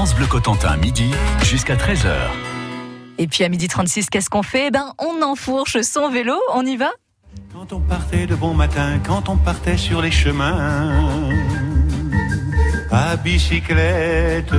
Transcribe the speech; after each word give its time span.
France 0.00 0.14
Bleu 0.14 0.24
Cotentin, 0.24 0.78
midi 0.78 1.10
jusqu'à 1.42 1.76
13h. 1.76 2.14
Et 3.18 3.26
puis 3.26 3.44
à 3.44 3.50
midi 3.50 3.68
36, 3.68 4.08
qu'est-ce 4.08 4.30
qu'on 4.30 4.42
fait? 4.42 4.68
Eh 4.68 4.70
ben, 4.70 4.94
on 4.96 5.20
enfourche 5.22 5.82
son 5.82 6.08
vélo, 6.08 6.40
on 6.54 6.64
y 6.64 6.78
va 6.78 6.90
Quand 7.52 7.74
on 7.74 7.80
partait 7.80 8.26
de 8.26 8.34
bon 8.34 8.54
matin, 8.54 8.98
quand 9.06 9.28
on 9.28 9.36
partait 9.36 9.76
sur 9.76 10.00
les 10.00 10.10
chemins, 10.10 11.04
à 12.90 13.16
bicyclette. 13.16 14.54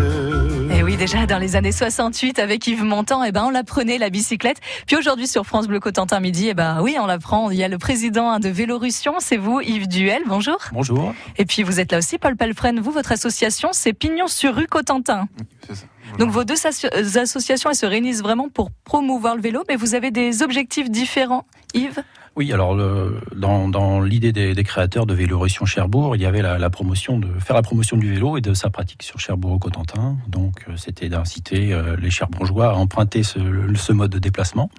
Oui, 0.91 0.97
déjà 0.97 1.25
dans 1.25 1.37
les 1.37 1.55
années 1.55 1.71
68 1.71 2.37
avec 2.37 2.67
Yves 2.67 2.83
Montand, 2.83 3.23
eh 3.23 3.31
ben 3.31 3.45
on 3.45 3.49
la 3.49 3.63
prenait 3.63 3.97
la 3.97 4.09
bicyclette. 4.09 4.57
Puis 4.87 4.97
aujourd'hui 4.97 5.25
sur 5.25 5.45
France 5.45 5.69
Bleu 5.69 5.79
Cotentin 5.79 6.19
midi, 6.19 6.49
eh 6.49 6.53
ben 6.53 6.81
oui, 6.81 6.97
on 6.99 7.05
la 7.05 7.17
prend. 7.17 7.49
Il 7.49 7.57
y 7.57 7.63
a 7.63 7.69
le 7.69 7.77
président 7.77 8.39
de 8.39 8.49
Vélorussion, 8.49 9.13
c'est 9.19 9.37
vous, 9.37 9.61
Yves 9.61 9.87
Duel. 9.87 10.23
Bonjour. 10.27 10.57
Bonjour. 10.73 11.13
Et 11.37 11.45
puis 11.45 11.63
vous 11.63 11.79
êtes 11.79 11.93
là 11.93 11.99
aussi, 11.99 12.17
Paul 12.17 12.35
Pelfren. 12.35 12.81
Vous, 12.81 12.91
votre 12.91 13.13
association, 13.13 13.69
c'est 13.71 13.93
Pignon 13.93 14.27
sur 14.27 14.53
rue 14.53 14.67
Cotentin. 14.67 15.29
C'est 15.65 15.75
ça. 15.75 15.85
Donc 16.19 16.29
vos 16.29 16.43
deux 16.43 16.57
associations, 17.17 17.69
elles 17.69 17.75
se 17.77 17.85
réunissent 17.85 18.21
vraiment 18.21 18.49
pour 18.49 18.69
promouvoir 18.83 19.37
le 19.37 19.41
vélo, 19.41 19.63
mais 19.69 19.77
vous 19.77 19.95
avez 19.95 20.11
des 20.11 20.43
objectifs 20.43 20.89
différents, 20.89 21.45
Yves? 21.73 22.03
Oui, 22.37 22.53
alors 22.53 22.77
dans, 23.35 24.01
l'idée 24.01 24.31
des, 24.31 24.63
créateurs 24.63 25.05
de 25.05 25.13
Vélorussion 25.13 25.65
Cherbourg, 25.65 26.15
il 26.15 26.21
y 26.21 26.25
avait 26.25 26.41
la, 26.41 26.69
promotion 26.69 27.19
de 27.19 27.27
faire 27.39 27.55
la 27.55 27.61
promotion 27.61 27.97
du 27.97 28.13
vélo 28.13 28.37
et 28.37 28.41
de 28.41 28.53
sa 28.53 28.69
pratique 28.69 29.03
sur 29.03 29.19
Cherbourg 29.19 29.51
au 29.51 29.59
Cotentin. 29.59 30.17
Donc 30.27 30.65
euh, 30.69 30.77
c'était 30.77 31.09
d'inciter 31.09 31.73
euh, 31.73 31.97
les 31.97 32.09
Cherbourgeois 32.09 32.69
à 32.69 32.73
emprunter 32.75 33.23
ce, 33.23 33.91
mode 33.91 34.11
de 34.11 34.19
déplacement. 34.19 34.69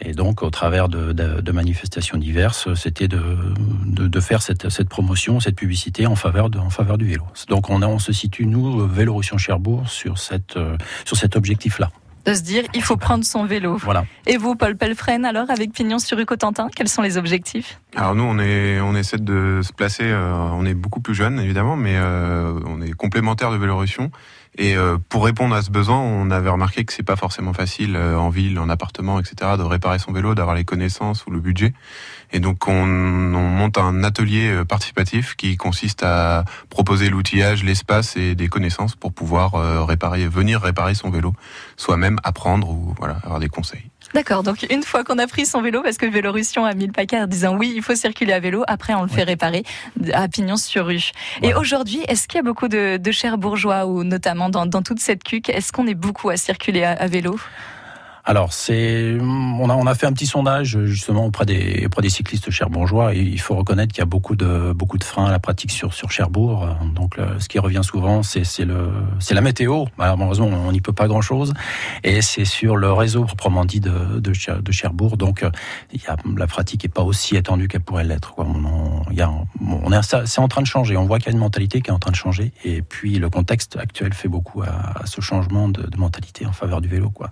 Et 0.00 0.12
donc, 0.12 0.42
au 0.42 0.50
travers 0.50 0.88
de, 0.90 1.52
manifestations 1.52 2.18
diverses, 2.18 2.72
c'était 2.74 3.08
de, 3.08 4.20
faire 4.20 4.42
cette, 4.42 4.88
promotion, 4.88 5.40
cette 5.40 5.56
publicité 5.56 6.06
en 6.06 6.14
faveur, 6.14 6.50
du 6.50 7.06
vélo. 7.06 7.24
Donc, 7.48 7.70
on, 7.70 7.98
se 7.98 8.12
situe, 8.12 8.44
nous, 8.44 8.86
Vélorussion 8.86 9.38
Cherbourg, 9.38 9.84
euh, 10.04 10.76
sur 11.06 11.16
cet 11.16 11.36
objectif-là 11.36 11.90
de 12.26 12.34
se 12.34 12.42
dire 12.42 12.64
il 12.74 12.82
faut 12.82 12.96
prendre 12.96 13.24
son 13.24 13.44
vélo. 13.44 13.76
Voilà. 13.76 14.04
Et 14.26 14.36
vous, 14.36 14.56
Paul 14.56 14.76
Pelfren, 14.76 15.24
alors 15.24 15.50
avec 15.50 15.72
Pignon 15.72 15.98
sur 15.98 16.18
rue 16.18 16.26
Cotentin, 16.26 16.68
quels 16.74 16.88
sont 16.88 17.02
les 17.02 17.16
objectifs? 17.16 17.80
Alors 17.94 18.14
nous, 18.14 18.24
on 18.24 18.38
est, 18.38 18.80
on 18.80 18.94
essaie 18.94 19.18
de 19.18 19.60
se 19.62 19.72
placer. 19.72 20.04
Euh, 20.04 20.32
on 20.52 20.66
est 20.66 20.74
beaucoup 20.74 21.00
plus 21.00 21.14
jeune, 21.14 21.38
évidemment, 21.38 21.76
mais 21.76 21.94
euh, 21.96 22.58
on 22.66 22.82
est 22.82 22.92
complémentaire 22.92 23.50
de 23.50 23.56
Vélorussion. 23.56 24.10
Et 24.58 24.74
euh, 24.74 24.96
pour 25.08 25.24
répondre 25.24 25.54
à 25.54 25.62
ce 25.62 25.70
besoin, 25.70 25.98
on 25.98 26.30
avait 26.30 26.48
remarqué 26.48 26.84
que 26.84 26.92
c'est 26.92 27.02
pas 27.02 27.16
forcément 27.16 27.52
facile 27.52 27.94
euh, 27.94 28.16
en 28.16 28.30
ville, 28.30 28.58
en 28.58 28.70
appartement, 28.70 29.20
etc., 29.20 29.52
de 29.58 29.62
réparer 29.62 29.98
son 29.98 30.12
vélo, 30.12 30.34
d'avoir 30.34 30.56
les 30.56 30.64
connaissances 30.64 31.26
ou 31.26 31.30
le 31.30 31.40
budget. 31.40 31.74
Et 32.32 32.40
donc 32.40 32.66
on, 32.66 32.72
on 32.72 33.48
monte 33.48 33.76
un 33.76 34.02
atelier 34.02 34.48
euh, 34.48 34.64
participatif 34.64 35.36
qui 35.36 35.56
consiste 35.56 36.02
à 36.02 36.44
proposer 36.70 37.10
l'outillage, 37.10 37.64
l'espace 37.64 38.16
et 38.16 38.34
des 38.34 38.48
connaissances 38.48 38.96
pour 38.96 39.12
pouvoir 39.12 39.86
réparer, 39.86 40.26
venir 40.26 40.60
réparer 40.60 40.94
son 40.94 41.10
vélo, 41.10 41.34
soi-même 41.76 42.18
apprendre 42.24 42.70
ou 42.70 42.94
voilà 42.98 43.18
avoir 43.22 43.40
des 43.40 43.48
conseils. 43.48 43.90
D'accord, 44.14 44.42
donc 44.42 44.64
une 44.70 44.82
fois 44.82 45.04
qu'on 45.04 45.18
a 45.18 45.26
pris 45.26 45.44
son 45.44 45.60
vélo, 45.60 45.82
parce 45.82 45.98
que 45.98 46.06
Vélorussion 46.06 46.64
a 46.64 46.72
mis 46.74 46.86
le 46.86 46.92
paquet 46.92 47.20
en 47.20 47.26
disant 47.26 47.56
oui, 47.56 47.72
il 47.76 47.82
faut 47.82 47.94
circuler 47.94 48.32
à 48.32 48.40
vélo, 48.40 48.64
après 48.66 48.94
on 48.94 49.02
le 49.02 49.08
fait 49.08 49.24
réparer 49.24 49.62
à 50.14 50.26
Pignon-sur-Rue. 50.28 51.10
Et 51.42 51.54
aujourd'hui, 51.54 52.02
est-ce 52.08 52.26
qu'il 52.26 52.38
y 52.38 52.40
a 52.40 52.42
beaucoup 52.42 52.68
de, 52.68 52.96
de 52.96 53.10
chers 53.10 53.36
bourgeois, 53.36 53.86
ou 53.86 54.04
notamment 54.04 54.48
dans, 54.48 54.64
dans 54.64 54.82
toute 54.82 55.00
cette 55.00 55.22
cuque, 55.22 55.50
est-ce 55.50 55.70
qu'on 55.72 55.86
est 55.86 55.94
beaucoup 55.94 56.30
à 56.30 56.36
circuler 56.36 56.84
à, 56.84 56.92
à 56.92 57.06
vélo? 57.08 57.38
Alors, 58.28 58.52
c'est, 58.52 59.16
on 59.20 59.70
a, 59.70 59.74
on 59.74 59.86
a 59.86 59.94
fait 59.94 60.06
un 60.06 60.12
petit 60.12 60.26
sondage 60.26 60.84
justement 60.84 61.26
auprès 61.26 61.46
des, 61.46 61.84
auprès 61.86 62.02
des 62.02 62.10
cyclistes 62.10 62.50
cherbourgeois. 62.50 63.14
Et 63.14 63.20
il 63.20 63.40
faut 63.40 63.54
reconnaître 63.54 63.92
qu'il 63.92 64.00
y 64.00 64.02
a 64.02 64.06
beaucoup 64.06 64.34
de, 64.34 64.72
beaucoup 64.72 64.98
de 64.98 65.04
freins 65.04 65.26
à 65.26 65.30
la 65.30 65.38
pratique 65.38 65.70
sur, 65.70 65.94
sur 65.94 66.10
Cherbourg. 66.10 66.68
Donc, 66.96 67.18
ce 67.38 67.48
qui 67.48 67.60
revient 67.60 67.82
souvent, 67.84 68.24
c'est, 68.24 68.42
c'est 68.42 68.64
le, 68.64 68.90
c'est 69.20 69.34
la 69.34 69.42
météo. 69.42 69.84
Malheureusement, 69.96 70.46
on 70.48 70.72
n'y 70.72 70.80
peut 70.80 70.92
pas 70.92 71.06
grand 71.06 71.20
chose. 71.20 71.54
Et 72.02 72.20
c'est 72.20 72.44
sur 72.44 72.76
le 72.76 72.92
réseau 72.92 73.24
proprement 73.24 73.64
dit 73.64 73.78
de, 73.78 74.18
de, 74.18 74.72
Cherbourg. 74.72 75.16
Donc, 75.16 75.46
il 75.92 76.02
y 76.02 76.06
a, 76.08 76.16
la 76.36 76.48
pratique 76.48 76.84
est 76.84 76.88
pas 76.88 77.02
aussi 77.02 77.36
étendue 77.36 77.68
qu'elle 77.68 77.82
pourrait 77.82 78.02
l'être. 78.02 78.34
Quoi. 78.34 78.44
On, 78.44 79.02
il 79.12 79.16
y 79.16 79.22
a, 79.22 79.30
on 79.60 79.92
est, 79.92 80.26
c'est 80.26 80.40
en 80.40 80.48
train 80.48 80.62
de 80.62 80.66
changer. 80.66 80.96
On 80.96 81.04
voit 81.04 81.18
qu'il 81.18 81.28
y 81.28 81.30
a 81.30 81.32
une 81.32 81.38
mentalité 81.38 81.80
qui 81.80 81.90
est 81.90 81.94
en 81.94 82.00
train 82.00 82.10
de 82.10 82.16
changer. 82.16 82.50
Et 82.64 82.82
puis, 82.82 83.20
le 83.20 83.30
contexte 83.30 83.76
actuel 83.76 84.14
fait 84.14 84.28
beaucoup 84.28 84.62
à, 84.62 85.02
à 85.02 85.06
ce 85.06 85.20
changement 85.20 85.68
de, 85.68 85.88
mentalité 85.96 86.44
en 86.44 86.52
faveur 86.52 86.80
du 86.80 86.88
vélo. 86.88 87.10
Quoi. 87.10 87.30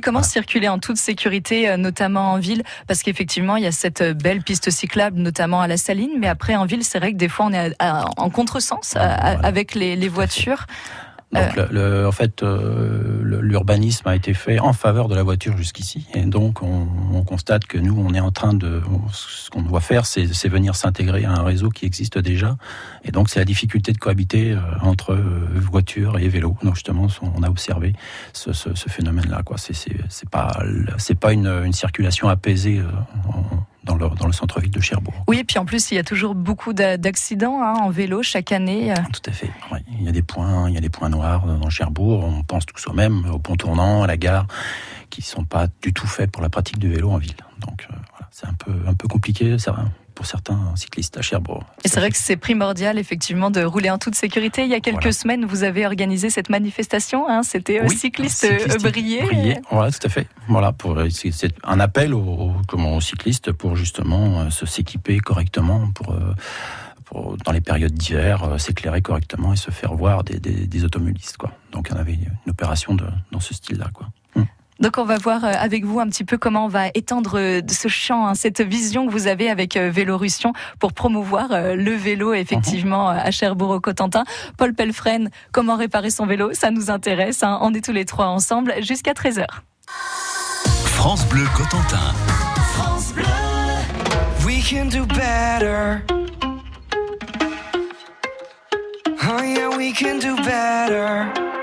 Comment 0.00 0.20
voilà. 0.20 0.28
circuler 0.28 0.68
en 0.68 0.78
toute 0.78 0.96
sécurité, 0.96 1.68
euh, 1.68 1.76
notamment 1.76 2.32
en 2.32 2.38
ville? 2.38 2.62
Parce 2.86 3.02
qu'effectivement, 3.02 3.56
il 3.56 3.64
y 3.64 3.66
a 3.66 3.72
cette 3.72 4.00
euh, 4.00 4.14
belle 4.14 4.42
piste 4.42 4.70
cyclable, 4.70 5.18
notamment 5.18 5.60
à 5.60 5.66
la 5.66 5.76
Saline, 5.76 6.12
mais 6.18 6.28
après 6.28 6.56
en 6.56 6.66
ville, 6.66 6.84
c'est 6.84 6.98
vrai 6.98 7.12
que 7.12 7.18
des 7.18 7.28
fois, 7.28 7.46
on 7.46 7.52
est 7.52 7.74
à, 7.78 8.02
à, 8.02 8.04
en 8.16 8.30
contresens 8.30 8.94
voilà. 8.94 9.14
avec 9.42 9.74
les, 9.74 9.96
les 9.96 10.08
voitures. 10.08 10.66
Donc, 11.34 11.58
euh... 11.58 11.66
le, 11.70 12.00
le, 12.00 12.06
en 12.06 12.12
fait, 12.12 12.42
euh, 12.42 13.20
l'urbanisme 13.42 14.06
a 14.06 14.14
été 14.14 14.34
fait 14.34 14.60
en 14.60 14.72
faveur 14.72 15.08
de 15.08 15.14
la 15.14 15.22
voiture 15.22 15.56
jusqu'ici, 15.56 16.06
et 16.14 16.22
donc 16.22 16.62
on, 16.62 16.86
on, 17.12 17.24
constate 17.24 17.66
que 17.66 17.76
nous, 17.76 17.96
on 17.98 18.14
est 18.14 18.20
en 18.20 18.30
train 18.30 18.54
de, 18.54 18.80
ce 19.12 19.50
qu'on 19.50 19.62
doit 19.62 19.80
faire, 19.80 20.06
c'est 20.06 20.48
venir 20.48 20.76
s'intégrer 20.76 21.24
à 21.24 21.32
un 21.32 21.42
réseau 21.42 21.70
qui 21.70 21.86
existe 21.86 22.18
déjà, 22.18 22.56
et 23.04 23.10
donc 23.10 23.30
c'est 23.30 23.40
la 23.40 23.44
difficulté 23.44 23.92
de 23.92 23.98
cohabiter 23.98 24.52
euh, 24.52 24.60
entre 24.80 25.12
euh, 25.12 25.48
voiture 25.54 26.18
et 26.18 26.28
vélo. 26.28 26.56
Donc 26.62 26.76
justement, 26.76 27.08
on 27.36 27.42
a 27.42 27.50
observé 27.50 27.94
ce, 28.32 28.52
ce, 28.52 28.74
ce 28.74 28.88
phénomène-là. 28.88 29.42
C'est 30.08 30.28
pas, 30.28 30.62
pas 31.20 31.32
une, 31.32 31.46
une, 31.46 31.72
circulation 31.72 32.28
apaisée. 32.28 32.80
En, 33.28 33.66
dans 33.84 33.96
le, 33.96 34.08
dans 34.08 34.26
le 34.26 34.32
centre-ville 34.32 34.70
de 34.70 34.80
Cherbourg. 34.80 35.14
Oui, 35.28 35.38
et 35.38 35.44
puis 35.44 35.58
en 35.58 35.64
plus, 35.64 35.90
il 35.90 35.94
y 35.94 35.98
a 35.98 36.04
toujours 36.04 36.34
beaucoup 36.34 36.72
d'accidents 36.72 37.60
hein, 37.62 37.74
en 37.80 37.90
vélo 37.90 38.22
chaque 38.22 38.52
année. 38.52 38.92
Tout 39.12 39.30
à 39.30 39.32
fait. 39.32 39.50
Oui. 39.72 39.78
Il 39.98 40.04
y 40.04 40.08
a 40.08 40.12
des 40.12 40.22
points, 40.22 40.68
il 40.68 40.74
y 40.74 40.78
a 40.78 40.80
des 40.80 40.88
points 40.88 41.08
noirs 41.08 41.46
dans 41.46 41.70
Cherbourg. 41.70 42.24
On 42.24 42.42
pense 42.42 42.66
tous 42.66 42.86
au 42.88 42.92
même, 42.92 43.26
au 43.30 43.38
pont 43.38 43.56
tournant, 43.56 44.02
à 44.02 44.06
la 44.06 44.16
gare, 44.16 44.46
qui 45.10 45.22
sont 45.22 45.44
pas 45.44 45.66
du 45.82 45.92
tout 45.92 46.06
faits 46.06 46.30
pour 46.30 46.42
la 46.42 46.48
pratique 46.48 46.78
du 46.78 46.90
vélo 46.90 47.10
en 47.10 47.18
ville. 47.18 47.36
Donc 47.60 47.86
euh, 47.90 47.94
voilà, 48.10 48.28
c'est 48.30 48.46
un 48.46 48.54
peu 48.54 48.72
un 48.86 48.94
peu 48.94 49.08
compliqué. 49.08 49.58
Ça 49.58 49.72
va 49.72 49.84
pour 50.14 50.26
certains 50.26 50.74
cyclistes 50.76 51.16
à 51.18 51.22
Cherbourg. 51.22 51.64
Et 51.84 51.88
c'est 51.88 52.00
vrai 52.00 52.10
que 52.10 52.16
c'est 52.16 52.36
primordial 52.36 52.98
effectivement 52.98 53.50
de 53.50 53.62
rouler 53.62 53.90
en 53.90 53.98
toute 53.98 54.14
sécurité. 54.14 54.62
Il 54.64 54.70
y 54.70 54.74
a 54.74 54.80
quelques 54.80 54.98
voilà. 54.98 55.12
semaines, 55.12 55.44
vous 55.44 55.62
avez 55.64 55.86
organisé 55.86 56.30
cette 56.30 56.50
manifestation. 56.50 57.28
Hein, 57.28 57.42
C'était 57.42 57.82
oui, 57.82 57.94
cycliste, 57.94 58.46
cycliste 58.46 58.82
brillé. 58.82 59.22
brillé. 59.22 59.58
Voilà, 59.70 59.90
tout 59.90 60.06
à 60.06 60.08
fait. 60.08 60.26
Voilà, 60.48 60.72
pour 60.72 60.98
c'est 61.10 61.54
un 61.64 61.80
appel 61.80 62.14
aux, 62.14 62.52
comment, 62.68 62.96
aux 62.96 63.00
cyclistes 63.00 63.52
pour 63.52 63.76
justement 63.76 64.40
euh, 64.40 64.50
se 64.50 64.66
s'équiper 64.66 65.18
correctement 65.18 65.90
pour. 65.92 66.12
Euh, 66.12 66.34
pour, 67.04 67.36
dans 67.36 67.52
les 67.52 67.60
périodes 67.60 67.92
d'hiver, 67.92 68.44
euh, 68.44 68.56
s'éclairer 68.56 69.02
correctement 69.02 69.52
et 69.52 69.56
se 69.56 69.70
faire 69.70 69.92
voir 69.94 70.24
des, 70.24 70.38
des, 70.40 70.66
des 70.66 70.84
automobilistes. 70.84 71.36
Quoi. 71.36 71.52
Donc 71.70 71.88
il 71.90 71.94
y 71.94 71.98
en 71.98 72.00
avait 72.00 72.14
une 72.14 72.30
opération 72.48 72.94
de, 72.94 73.04
dans 73.30 73.40
ce 73.40 73.52
style-là. 73.52 73.90
Quoi. 73.92 74.08
Donc 74.80 74.98
on 74.98 75.04
va 75.04 75.18
voir 75.18 75.44
euh, 75.44 75.52
avec 75.56 75.84
vous 75.84 76.00
un 76.00 76.08
petit 76.08 76.24
peu 76.24 76.36
comment 76.36 76.64
on 76.64 76.68
va 76.68 76.88
étendre 76.94 77.38
euh, 77.38 77.60
ce 77.68 77.88
champ, 77.88 78.26
hein, 78.26 78.34
cette 78.34 78.60
vision 78.60 79.06
que 79.06 79.12
vous 79.12 79.28
avez 79.28 79.48
avec 79.48 79.76
euh, 79.76 79.90
Vélorussion 79.90 80.52
pour 80.80 80.92
promouvoir 80.92 81.48
le 81.50 81.92
vélo 81.92 82.34
effectivement 82.34 83.10
-huh. 83.10 83.26
à 83.26 83.30
Cherbourg 83.30 83.70
au 83.70 83.80
Cotentin. 83.80 84.24
Paul 84.56 84.74
Pelfren, 84.74 85.30
comment 85.52 85.76
réparer 85.76 86.10
son 86.10 86.26
vélo, 86.26 86.52
ça 86.52 86.70
nous 86.70 86.90
intéresse. 86.90 87.42
Hein. 87.42 87.58
On 87.62 87.72
est 87.74 87.84
tous 87.84 87.92
les 87.92 88.04
trois 88.04 88.26
ensemble 88.26 88.74
jusqu'à 88.80 89.12
13h. 89.12 89.46
France 90.86 91.26
Bleu 91.28 91.46
Cotentin. 91.56 92.12
France 92.74 93.12
Bleu. 93.14 93.24
We 94.46 94.62
can 94.68 94.86
do 94.86 95.06
better. 95.06 96.02
Oh 99.26 99.42
yeah, 99.42 99.68
we 99.76 99.92
can 99.92 100.18
do 100.18 100.36
better. 100.42 101.53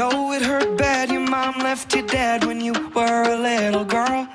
Know 0.00 0.32
it 0.32 0.40
hurt 0.40 0.78
bad, 0.78 1.10
your 1.10 1.20
mom 1.20 1.58
left 1.58 1.94
you 1.94 2.00
dead 2.00 2.46
when 2.46 2.58
you 2.58 2.72
were 2.96 3.22
a 3.36 3.36
little 3.36 3.84
girl. 3.84 4.26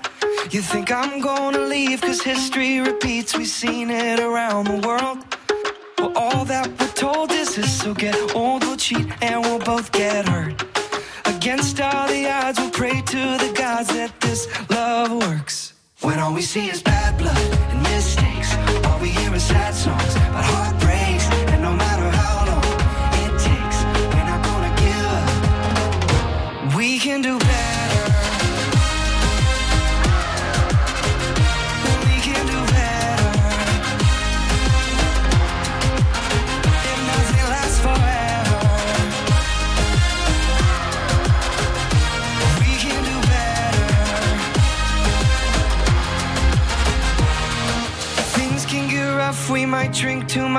You 0.52 0.62
think 0.62 0.92
I'm 0.92 1.20
gonna 1.20 1.66
leave, 1.76 2.02
cause 2.02 2.22
history 2.22 2.80
repeats, 2.82 3.36
we've 3.36 3.56
seen 3.64 3.90
it 3.90 4.20
around 4.20 4.66
the 4.66 4.80
world. 4.88 5.18
Well, 5.98 6.14
all 6.16 6.46
that 6.46 6.68
we're 6.80 6.96
told 7.06 7.32
is 7.32 7.56
this, 7.56 7.72
so 7.82 7.96
get 7.96 8.16
old, 8.36 8.64
we'll 8.64 8.78
cheat, 8.78 9.08
and 9.24 9.42
we'll 9.44 9.64
both 9.74 9.92
get 9.92 10.30
hurt. 10.30 10.56
Against 11.26 11.82
all 11.82 12.08
the 12.08 12.22
odds, 12.30 12.60
we'll 12.60 12.76
pray 12.82 13.02
to 13.14 13.22
the 13.44 13.52
gods 13.64 13.90
that 13.98 14.12
this 14.22 14.42
love 14.70 15.12
works. 15.28 15.74
When 16.02 16.20
all 16.20 16.34
we 16.40 16.44
see 16.44 16.68
is 16.70 16.84
bad 16.84 17.18
blood 17.18 17.46
and 17.72 17.82
mistakes, 17.82 18.50
all 18.86 19.00
we 19.00 19.10
hear 19.10 19.34
is 19.34 19.44
sad 19.44 19.74
songs 19.74 20.16
about 20.16 20.46
heartbreaks, 20.54 20.85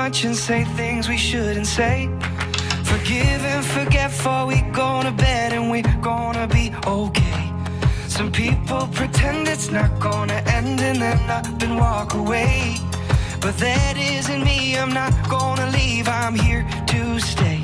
and 0.07 0.37
say 0.37 0.63
things 0.63 1.09
we 1.09 1.17
shouldn't 1.17 1.67
say. 1.67 2.09
Forgive 2.85 3.43
and 3.43 3.65
forget 3.65 4.09
before 4.09 4.45
we 4.45 4.61
go 4.71 5.03
to 5.03 5.11
bed 5.11 5.51
and 5.51 5.69
we're 5.69 5.83
gonna 6.01 6.47
be 6.47 6.71
okay. 6.87 7.51
Some 8.07 8.31
people 8.31 8.87
pretend 8.93 9.49
it's 9.49 9.69
not 9.69 9.99
gonna 9.99 10.41
end 10.47 10.79
and 10.79 11.01
then 11.01 11.29
up 11.29 11.45
and 11.61 11.75
walk 11.75 12.13
away. 12.13 12.77
But 13.41 13.57
that 13.57 13.97
isn't 13.97 14.43
me, 14.45 14.77
I'm 14.77 14.93
not 14.93 15.11
gonna 15.27 15.69
leave, 15.71 16.07
I'm 16.07 16.35
here 16.35 16.65
to 16.87 17.19
stay. 17.19 17.59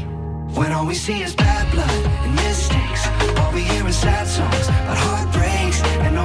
When 0.54 0.74
all 0.74 0.86
we 0.86 0.96
see 0.96 1.22
is 1.24 1.34
bad 1.34 1.72
blood 1.72 2.06
and 2.26 2.36
mistakes, 2.36 3.08
all 3.40 3.54
we 3.54 3.62
hear 3.62 3.88
is 3.88 3.96
sad 3.96 4.28
songs 4.28 4.68
about 4.68 4.98
heartbreaks, 4.98 5.82
and 6.06 6.20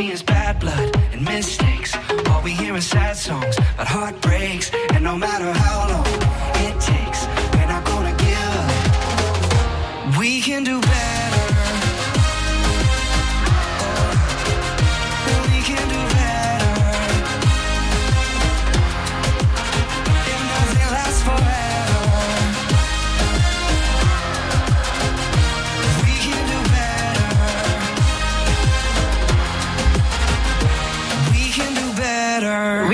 scenes 0.00 0.29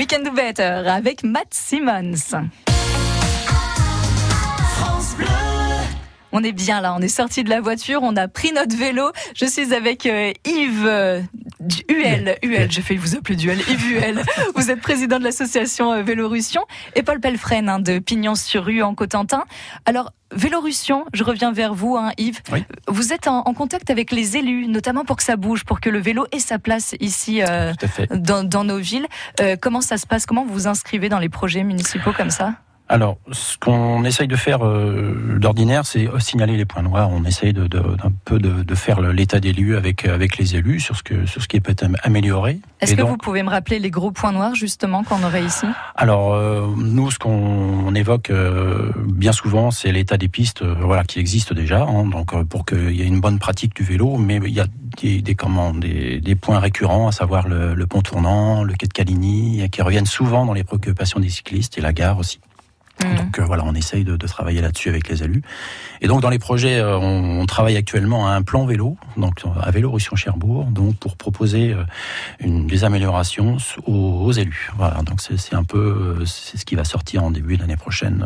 better. 0.07 0.23
We 0.23 0.23
Can 0.23 0.23
Do 0.23 0.31
Better 0.31 0.89
avec 0.89 1.23
Matt 1.23 1.53
Simmons. 1.53 2.66
On 6.31 6.43
est 6.43 6.51
bien 6.51 6.81
là, 6.81 6.93
on 6.97 7.01
est 7.01 7.07
sorti 7.07 7.43
de 7.43 7.49
la 7.49 7.61
voiture, 7.61 8.01
on 8.03 8.15
a 8.15 8.27
pris 8.27 8.51
notre 8.51 8.75
vélo. 8.75 9.11
Je 9.35 9.45
suis 9.45 9.73
avec 9.73 10.05
euh, 10.05 10.33
Yves 10.45 10.85
euh, 10.85 11.21
UL, 11.89 12.35
UL, 12.43 12.71
j'ai 12.71 12.81
failli 12.81 12.99
vous 12.99 13.15
appeler 13.15 13.35
Duel, 13.35 13.59
Yves 13.67 13.91
UL. 13.91 14.21
Vous 14.55 14.69
êtes 14.69 14.81
président 14.81 15.19
de 15.19 15.23
l'association 15.23 15.91
euh, 15.91 16.03
Vélorussion 16.03 16.61
et 16.95 17.03
Paul 17.03 17.19
Pelfren 17.19 17.67
hein, 17.69 17.79
de 17.79 17.99
Pignon 17.99 18.35
sur 18.35 18.65
rue 18.65 18.81
en 18.81 18.93
Cotentin. 18.93 19.43
Alors, 19.85 20.11
Vélorussion, 20.35 21.05
je 21.13 21.23
reviens 21.23 21.51
vers 21.53 21.73
vous, 21.73 21.95
hein, 21.95 22.11
Yves. 22.17 22.41
Oui. 22.51 22.63
Vous 22.87 23.13
êtes 23.13 23.27
en, 23.27 23.39
en 23.39 23.53
contact 23.53 23.89
avec 23.89 24.11
les 24.11 24.35
élus, 24.37 24.67
notamment 24.67 25.05
pour 25.05 25.15
que 25.15 25.23
ça 25.23 25.37
bouge, 25.37 25.63
pour 25.63 25.79
que 25.79 25.89
le 25.89 25.99
vélo 25.99 26.27
ait 26.31 26.39
sa 26.39 26.59
place 26.59 26.95
ici 26.99 27.41
euh, 27.41 27.73
dans, 28.11 28.43
dans 28.43 28.65
nos 28.65 28.77
villes. 28.77 29.07
Euh, 29.39 29.55
comment 29.59 29.81
ça 29.81 29.97
se 29.97 30.05
passe? 30.05 30.25
Comment 30.25 30.45
vous 30.45 30.53
vous 30.53 30.67
inscrivez 30.67 31.07
dans 31.07 31.19
les 31.19 31.29
projets 31.29 31.63
municipaux 31.63 32.11
comme 32.11 32.29
ça? 32.29 32.55
Alors, 32.89 33.17
ce 33.33 33.57
qu'on 33.57 34.05
essaye 34.05 34.29
de 34.29 34.37
faire 34.37 34.65
euh, 34.65 35.37
d'ordinaire, 35.39 35.85
c'est 35.85 36.07
signaler 36.19 36.55
les 36.55 36.63
points 36.63 36.83
noirs. 36.83 37.09
On 37.11 37.25
essaye 37.25 37.51
de, 37.51 37.67
de- 37.67 37.79
d'un 37.79 38.11
peu 38.23 38.39
de, 38.39 38.63
de 38.63 38.75
faire 38.75 39.01
l'état 39.01 39.41
des 39.41 39.51
lieux 39.51 39.75
avec 39.75 40.05
avec 40.05 40.37
les 40.37 40.55
élus 40.55 40.79
sur 40.79 40.95
ce 40.95 41.03
que 41.03 41.25
sur 41.25 41.41
ce 41.41 41.49
qui 41.49 41.59
peut 41.59 41.73
être 41.73 41.85
amélioré. 42.03 42.59
Est-ce 42.79 42.95
que 42.95 43.01
donc- 43.01 43.09
vous 43.09 43.17
pouvez 43.17 43.43
me 43.43 43.49
rappeler 43.49 43.79
les 43.79 43.89
gros 43.91 44.11
points 44.11 44.31
noirs 44.31 44.55
justement 44.55 45.03
qu'on 45.03 45.21
aurait 45.23 45.43
ici? 45.43 45.65
Alors 45.95 46.33
euh, 46.33 46.65
nous, 46.77 47.11
ce 47.11 47.19
qu'on 47.19 47.93
évoque 47.93 48.29
euh, 48.29 48.91
bien 49.05 49.33
souvent, 49.33 49.69
c'est 49.69 49.91
l'état 49.91 50.15
des 50.17 50.29
pistes, 50.29 50.63
voilà, 50.63 51.03
qui 51.03 51.19
existent 51.19 51.53
déjà. 51.55 51.81
hein, 51.83 52.05
donc 52.05 52.41
pour 52.45 52.65
qu'il 52.65 52.95
y 52.95 53.01
ait 53.01 53.05
une 53.07 53.19
bonne 53.19 53.39
pratique 53.39 53.75
du 53.75 53.83
vélo, 53.83 54.15
mais 54.17 54.37
il 54.45 54.53
y 54.53 54.61
a 54.61 54.65
des, 55.01 55.21
des, 55.21 55.35
comment, 55.35 55.73
des, 55.73 56.21
des 56.21 56.35
points 56.35 56.59
récurrents, 56.59 57.09
à 57.09 57.11
savoir 57.11 57.49
le, 57.49 57.73
le 57.75 57.85
pont 57.87 58.01
tournant, 58.01 58.63
le 58.63 58.73
quai 58.75 58.87
de 58.87 58.93
Caligny, 58.93 59.69
qui 59.69 59.81
reviennent 59.81 60.05
souvent 60.05 60.45
dans 60.45 60.53
les 60.53 60.63
préoccupations 60.63 61.19
des 61.19 61.29
cyclistes 61.29 61.77
et 61.77 61.81
la 61.81 61.91
gare 61.93 62.17
aussi. 62.17 62.39
Mhm. 63.03 63.15
Donc 63.17 63.39
euh, 63.39 63.45
voilà, 63.45 63.63
on 63.65 63.73
essaye 63.75 64.03
de, 64.03 64.15
de 64.17 64.27
travailler 64.27 64.61
là-dessus 64.61 64.89
avec 64.89 65.07
les 65.09 65.23
élus. 65.23 65.41
Et 66.01 66.07
donc 66.07 66.21
dans 66.21 66.29
les 66.29 66.39
projets, 66.39 66.77
euh, 66.79 66.97
on, 66.97 67.41
on 67.41 67.45
travaille 67.45 67.77
actuellement 67.77 68.27
à 68.27 68.31
un 68.31 68.41
plan 68.41 68.65
vélo, 68.65 68.97
donc 69.17 69.41
à 69.61 69.69
Vélorussion 69.71 70.15
Cherbourg, 70.15 70.65
donc 70.65 70.95
pour 70.97 71.15
proposer 71.17 71.73
euh, 71.73 71.83
une, 72.39 72.65
des 72.67 72.83
améliorations 72.83 73.57
aux, 73.85 73.91
aux 74.25 74.31
élus. 74.31 74.69
Voilà, 74.77 75.01
donc 75.03 75.19
c'est 75.21 75.55
un 75.55 75.63
peu 75.63 76.23
c'est 76.25 76.57
ce 76.57 76.65
qui 76.65 76.75
va 76.75 76.83
sortir 76.83 77.23
en 77.23 77.31
début 77.31 77.57
d'année 77.57 77.77
prochaine, 77.77 78.25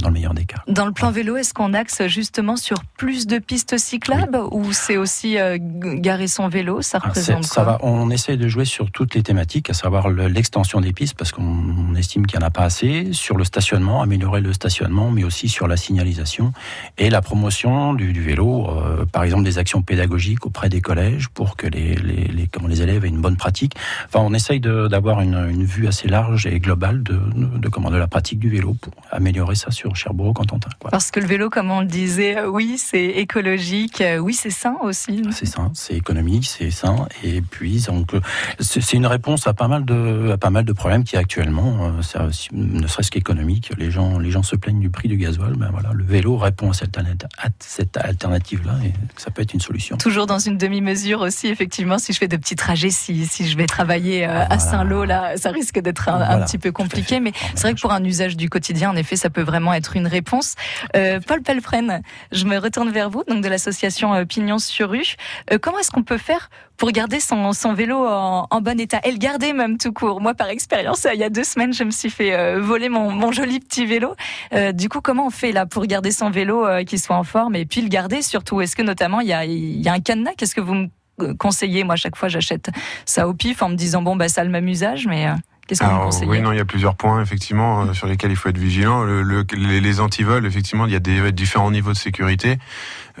dans 0.00 0.08
le 0.08 0.14
meilleur 0.14 0.34
des 0.34 0.44
cas. 0.44 0.62
Dans 0.68 0.86
le 0.86 0.92
plan 0.92 1.10
vélo, 1.10 1.36
est-ce 1.36 1.52
qu'on 1.54 1.74
axe 1.74 2.06
justement 2.06 2.56
sur 2.56 2.84
plus 2.96 3.26
de 3.26 3.38
pistes 3.38 3.78
cyclables 3.78 4.38
ou 4.50 4.72
c'est 4.72 4.96
aussi 4.96 5.36
garer 5.60 6.26
son 6.28 6.48
vélo 6.48 6.82
Ça 6.82 6.98
Ah, 7.02 7.06
représente 7.08 7.44
ça 7.44 7.64
va. 7.64 7.78
On 7.82 8.10
essaie 8.10 8.36
de 8.36 8.48
jouer 8.48 8.64
sur 8.64 8.90
toutes 8.90 9.14
les 9.14 9.22
thématiques, 9.22 9.70
à 9.70 9.74
savoir 9.74 10.08
le- 10.08 10.28
l'extension 10.28 10.80
des 10.80 10.92
pistes, 10.92 11.14
parce 11.16 11.32
qu'on 11.32 11.42
on 11.90 11.94
estime 11.94 12.26
qu'il 12.26 12.38
n'y 12.38 12.44
en 12.44 12.46
a 12.46 12.50
pas 12.50 12.62
assez, 12.64 13.12
sur 13.12 13.36
le 13.36 13.44
stationnement, 13.44 13.87
améliorer 14.02 14.40
le 14.40 14.52
stationnement, 14.52 15.10
mais 15.10 15.24
aussi 15.24 15.48
sur 15.48 15.66
la 15.66 15.76
signalisation 15.76 16.52
et 16.98 17.10
la 17.10 17.22
promotion 17.22 17.94
du, 17.94 18.12
du 18.12 18.22
vélo, 18.22 18.68
euh, 18.68 19.04
par 19.06 19.22
exemple 19.24 19.44
des 19.44 19.58
actions 19.58 19.82
pédagogiques 19.82 20.44
auprès 20.46 20.68
des 20.68 20.80
collèges 20.80 21.28
pour 21.28 21.56
que 21.56 21.66
les, 21.66 21.94
les, 21.94 22.24
les, 22.36 22.46
comment, 22.46 22.68
les 22.68 22.82
élèves 22.82 23.04
aient 23.04 23.08
une 23.08 23.20
bonne 23.20 23.36
pratique. 23.36 23.74
Enfin, 24.06 24.20
on 24.22 24.34
essaye 24.34 24.60
d'avoir 24.60 25.20
une, 25.20 25.38
une 25.50 25.64
vue 25.64 25.86
assez 25.86 26.08
large 26.08 26.46
et 26.46 26.58
globale 26.60 27.02
de, 27.02 27.14
de, 27.34 27.58
de, 27.58 27.68
comment, 27.68 27.90
de 27.90 27.96
la 27.96 28.08
pratique 28.08 28.38
du 28.38 28.48
vélo 28.50 28.74
pour 28.80 28.92
améliorer 29.10 29.54
ça 29.54 29.70
sur 29.70 29.96
Cherbourg-Cantantin. 29.96 30.70
quoi. 30.78 30.90
Parce 30.90 31.10
que 31.10 31.20
le 31.20 31.26
vélo, 31.26 31.50
comme 31.50 31.70
on 31.70 31.80
le 31.80 31.86
disait, 31.86 32.38
euh, 32.38 32.48
oui, 32.48 32.76
c'est 32.78 33.06
écologique, 33.06 34.00
euh, 34.00 34.18
oui, 34.18 34.34
c'est 34.34 34.50
sain 34.50 34.76
aussi. 34.82 35.22
C'est 35.32 35.46
sain, 35.46 35.70
c'est 35.74 35.94
économique, 35.94 36.46
c'est 36.46 36.70
sain, 36.70 37.06
et 37.24 37.40
puis 37.40 37.84
donc 37.86 38.12
c'est 38.60 38.92
une 38.92 39.06
réponse 39.06 39.46
à 39.46 39.54
pas 39.54 39.68
mal 39.68 39.84
de 39.84 40.30
à 40.32 40.36
pas 40.36 40.50
mal 40.50 40.64
de 40.64 40.72
problèmes 40.72 41.04
qui 41.04 41.16
actuellement, 41.16 42.02
ça, 42.02 42.28
ne 42.52 42.86
serait-ce 42.86 43.10
qu'économique, 43.10 43.72
les 43.78 43.90
gens 43.90 44.18
les 44.18 44.30
gens 44.30 44.42
se 44.42 44.56
plaignent 44.56 44.80
du 44.80 44.90
prix 44.90 45.08
du 45.08 45.16
gasoil, 45.16 45.54
ben 45.54 45.68
voilà, 45.70 45.90
le 45.92 46.04
vélo 46.04 46.36
répond 46.36 46.70
à 46.70 46.74
cette, 46.74 47.96
alternative-là 47.96 48.74
et 48.84 48.92
ça 49.16 49.30
peut 49.30 49.42
être 49.42 49.54
une 49.54 49.60
solution. 49.60 49.96
Toujours 49.96 50.26
dans 50.26 50.38
une 50.38 50.58
demi-mesure 50.58 51.20
aussi, 51.20 51.48
effectivement, 51.48 51.98
si 51.98 52.12
je 52.12 52.18
fais 52.18 52.28
de 52.28 52.36
petits 52.36 52.56
trajets, 52.56 52.90
si, 52.90 53.26
si 53.26 53.48
je 53.48 53.56
vais 53.56 53.66
travailler 53.66 54.26
euh, 54.26 54.42
à 54.42 54.44
Voilà. 54.44 54.58
Saint-Lô, 54.58 55.04
là, 55.04 55.36
ça 55.36 55.50
risque 55.50 55.78
d'être 55.78 56.08
un, 56.08 56.42
petit 56.42 56.58
peu 56.58 56.72
compliqué, 56.72 57.20
mais 57.20 57.32
c'est 57.54 57.62
vrai 57.62 57.74
que 57.74 57.80
pour 57.80 57.92
un 57.92 58.04
usage 58.04 58.36
du 58.36 58.48
quotidien, 58.48 58.90
en 58.90 58.96
effet, 58.96 59.16
ça 59.16 59.30
peut 59.30 59.42
vraiment 59.42 59.72
être 59.74 59.96
une 59.96 60.06
réponse. 60.06 60.54
Euh, 60.96 61.20
Paul 61.20 61.42
Pelfren, 61.42 62.02
je 62.32 62.44
me 62.44 62.58
retourne 62.58 62.90
vers 62.90 63.10
vous, 63.10 63.24
donc 63.24 63.42
de 63.42 63.48
l'association 63.48 64.14
euh, 64.14 64.24
Pignon 64.24 64.58
sur 64.58 64.90
rue. 64.90 65.16
Euh, 65.52 65.58
comment 65.60 65.78
est-ce 65.78 65.90
qu'on 65.90 66.02
peut 66.02 66.18
faire 66.18 66.50
pour 66.78 66.92
garder 66.92 67.20
son, 67.20 67.52
son 67.52 67.74
vélo 67.74 68.06
en, 68.06 68.46
en 68.48 68.60
bon 68.60 68.80
état 68.80 69.00
et 69.04 69.10
le 69.10 69.18
garder 69.18 69.52
même 69.52 69.76
tout 69.76 69.92
court. 69.92 70.20
Moi, 70.20 70.32
par 70.34 70.48
expérience, 70.48 71.06
il 71.12 71.18
y 71.18 71.24
a 71.24 71.28
deux 71.28 71.44
semaines, 71.44 71.74
je 71.74 71.84
me 71.84 71.90
suis 71.90 72.08
fait 72.08 72.34
euh, 72.34 72.60
voler 72.60 72.88
mon, 72.88 73.10
mon 73.10 73.32
joli 73.32 73.58
petit 73.60 73.84
vélo. 73.84 74.14
Euh, 74.54 74.72
du 74.72 74.88
coup, 74.88 75.00
comment 75.00 75.26
on 75.26 75.30
fait 75.30 75.52
là 75.52 75.66
pour 75.66 75.84
garder 75.86 76.12
son 76.12 76.30
vélo 76.30 76.64
euh, 76.64 76.84
qui 76.84 76.96
soit 76.98 77.16
en 77.16 77.24
forme 77.24 77.56
et 77.56 77.66
puis 77.66 77.82
le 77.82 77.88
garder 77.88 78.22
surtout? 78.22 78.60
Est-ce 78.60 78.76
que 78.76 78.82
notamment 78.82 79.20
il 79.20 79.26
y 79.26 79.32
a, 79.32 79.44
y 79.44 79.88
a 79.88 79.92
un 79.92 80.00
cadenas? 80.00 80.32
Qu'est-ce 80.36 80.54
que 80.54 80.60
vous 80.60 80.74
me 80.74 80.86
euh, 81.20 81.34
conseillez? 81.34 81.82
Moi, 81.82 81.94
à 81.94 81.96
chaque 81.96 82.16
fois, 82.16 82.28
j'achète 82.28 82.70
ça 83.04 83.26
au 83.26 83.34
pif 83.34 83.60
en 83.60 83.68
me 83.70 83.74
disant 83.74 84.00
bon, 84.00 84.14
bah 84.14 84.28
ça 84.28 84.42
a 84.42 84.44
le 84.44 84.50
même 84.50 84.68
usage, 84.68 85.06
mais 85.08 85.26
euh, 85.26 85.32
qu'est-ce 85.68 85.80
que 85.80 85.84
vous 85.84 85.90
Alors, 85.92 86.04
conseillez 86.06 86.26
oui, 86.28 86.40
non, 86.40 86.50
il 86.50 86.56
y 86.56 86.60
a 86.60 86.64
plusieurs 86.64 86.96
points 86.96 87.22
effectivement 87.22 87.82
euh, 87.82 87.92
sur 87.92 88.08
lesquels 88.08 88.30
il 88.32 88.36
faut 88.36 88.48
être 88.48 88.58
vigilant. 88.58 89.04
Le, 89.04 89.22
le- 89.22 89.46
les, 89.54 89.80
les 89.80 90.00
antivols, 90.00 90.44
effectivement, 90.46 90.86
il 90.86 90.92
y 90.92 90.96
a 90.96 91.00
des 91.00 91.30
différents 91.30 91.70
niveaux 91.70 91.92
de 91.92 91.96
sécurité. 91.98 92.58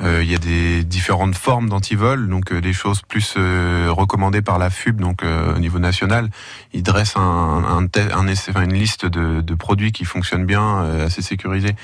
Euh, 0.02 0.22
il 0.22 0.30
y 0.30 0.34
a 0.34 0.38
des 0.38 0.84
différentes 0.84 1.34
formes 1.34 1.68
d'antivols, 1.68 2.28
donc 2.28 2.52
euh, 2.52 2.60
des 2.60 2.72
choses 2.72 3.02
plus 3.02 3.34
euh, 3.36 3.88
recommandées 3.90 4.42
par 4.42 4.58
la 4.58 4.70
FUB, 4.70 5.00
donc 5.00 5.22
au 5.24 5.58
niveau 5.58 5.78
national. 5.78 6.30
Ils 6.72 6.82
dressent 6.82 7.16
un, 7.16 7.64
un, 7.64 7.86
te- 7.86 7.98
un 8.14 8.26
essai- 8.28 8.50
enfin, 8.50 8.62
une 8.62 8.74
liste 8.74 9.06
de, 9.06 9.40
de 9.40 9.54
produits 9.54 9.92
qui 9.92 10.04
fonctionnent 10.04 10.46
bien, 10.46 10.78
assez 11.04 11.22
sécurisés 11.22 11.74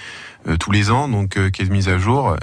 tous 0.61 0.71
les 0.71 0.91
ans, 0.91 1.09
donc 1.09 1.39
qui 1.53 1.63
est 1.63 1.71
mise 1.71 1.89
à 1.89 1.97
jour, 1.99 2.37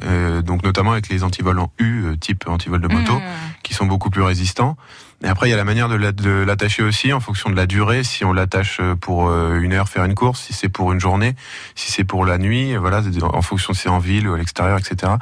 donc 0.43 0.63
notamment 0.63 0.91
avec 0.91 1.07
les 1.09 1.23
antivolants 1.23 1.71
U 1.79 2.17
type 2.19 2.45
antivol 2.47 2.81
de 2.81 2.87
moto, 2.87 3.13
Mmh. 3.13 3.21
qui 3.63 3.73
sont 3.75 3.85
beaucoup 3.85 4.09
plus 4.09 4.23
résistants. 4.23 4.75
Et 5.23 5.27
après, 5.27 5.47
il 5.47 5.51
y 5.51 5.53
a 5.53 5.57
la 5.57 5.63
manière 5.63 5.87
de 5.87 5.95
la- 5.95 6.11
de 6.11 6.29
l'attacher 6.43 6.81
aussi 6.81 7.13
en 7.13 7.19
fonction 7.19 7.49
de 7.51 7.55
la 7.55 7.67
durée. 7.67 8.03
Si 8.03 8.25
on 8.25 8.33
l'attache 8.33 8.79
euh, 8.81 8.95
pour 8.95 9.29
euh, 9.29 9.59
une 9.59 9.73
heure 9.73 9.87
faire 9.87 10.03
une 10.05 10.15
course, 10.15 10.41
si 10.41 10.53
c'est 10.53 10.67
pour 10.69 10.91
une 10.93 10.99
journée, 10.99 11.35
si 11.75 11.91
c'est 11.91 12.03
pour 12.03 12.25
la 12.25 12.37
nuit, 12.39 12.75
voilà, 12.75 13.01
en 13.21 13.41
fonction 13.43 13.73
si 13.73 13.81
c'est 13.83 13.89
en 13.89 13.99
ville 13.99 14.27
ou 14.27 14.33
à 14.33 14.37
l'extérieur, 14.39 14.79
etc. 14.79 15.13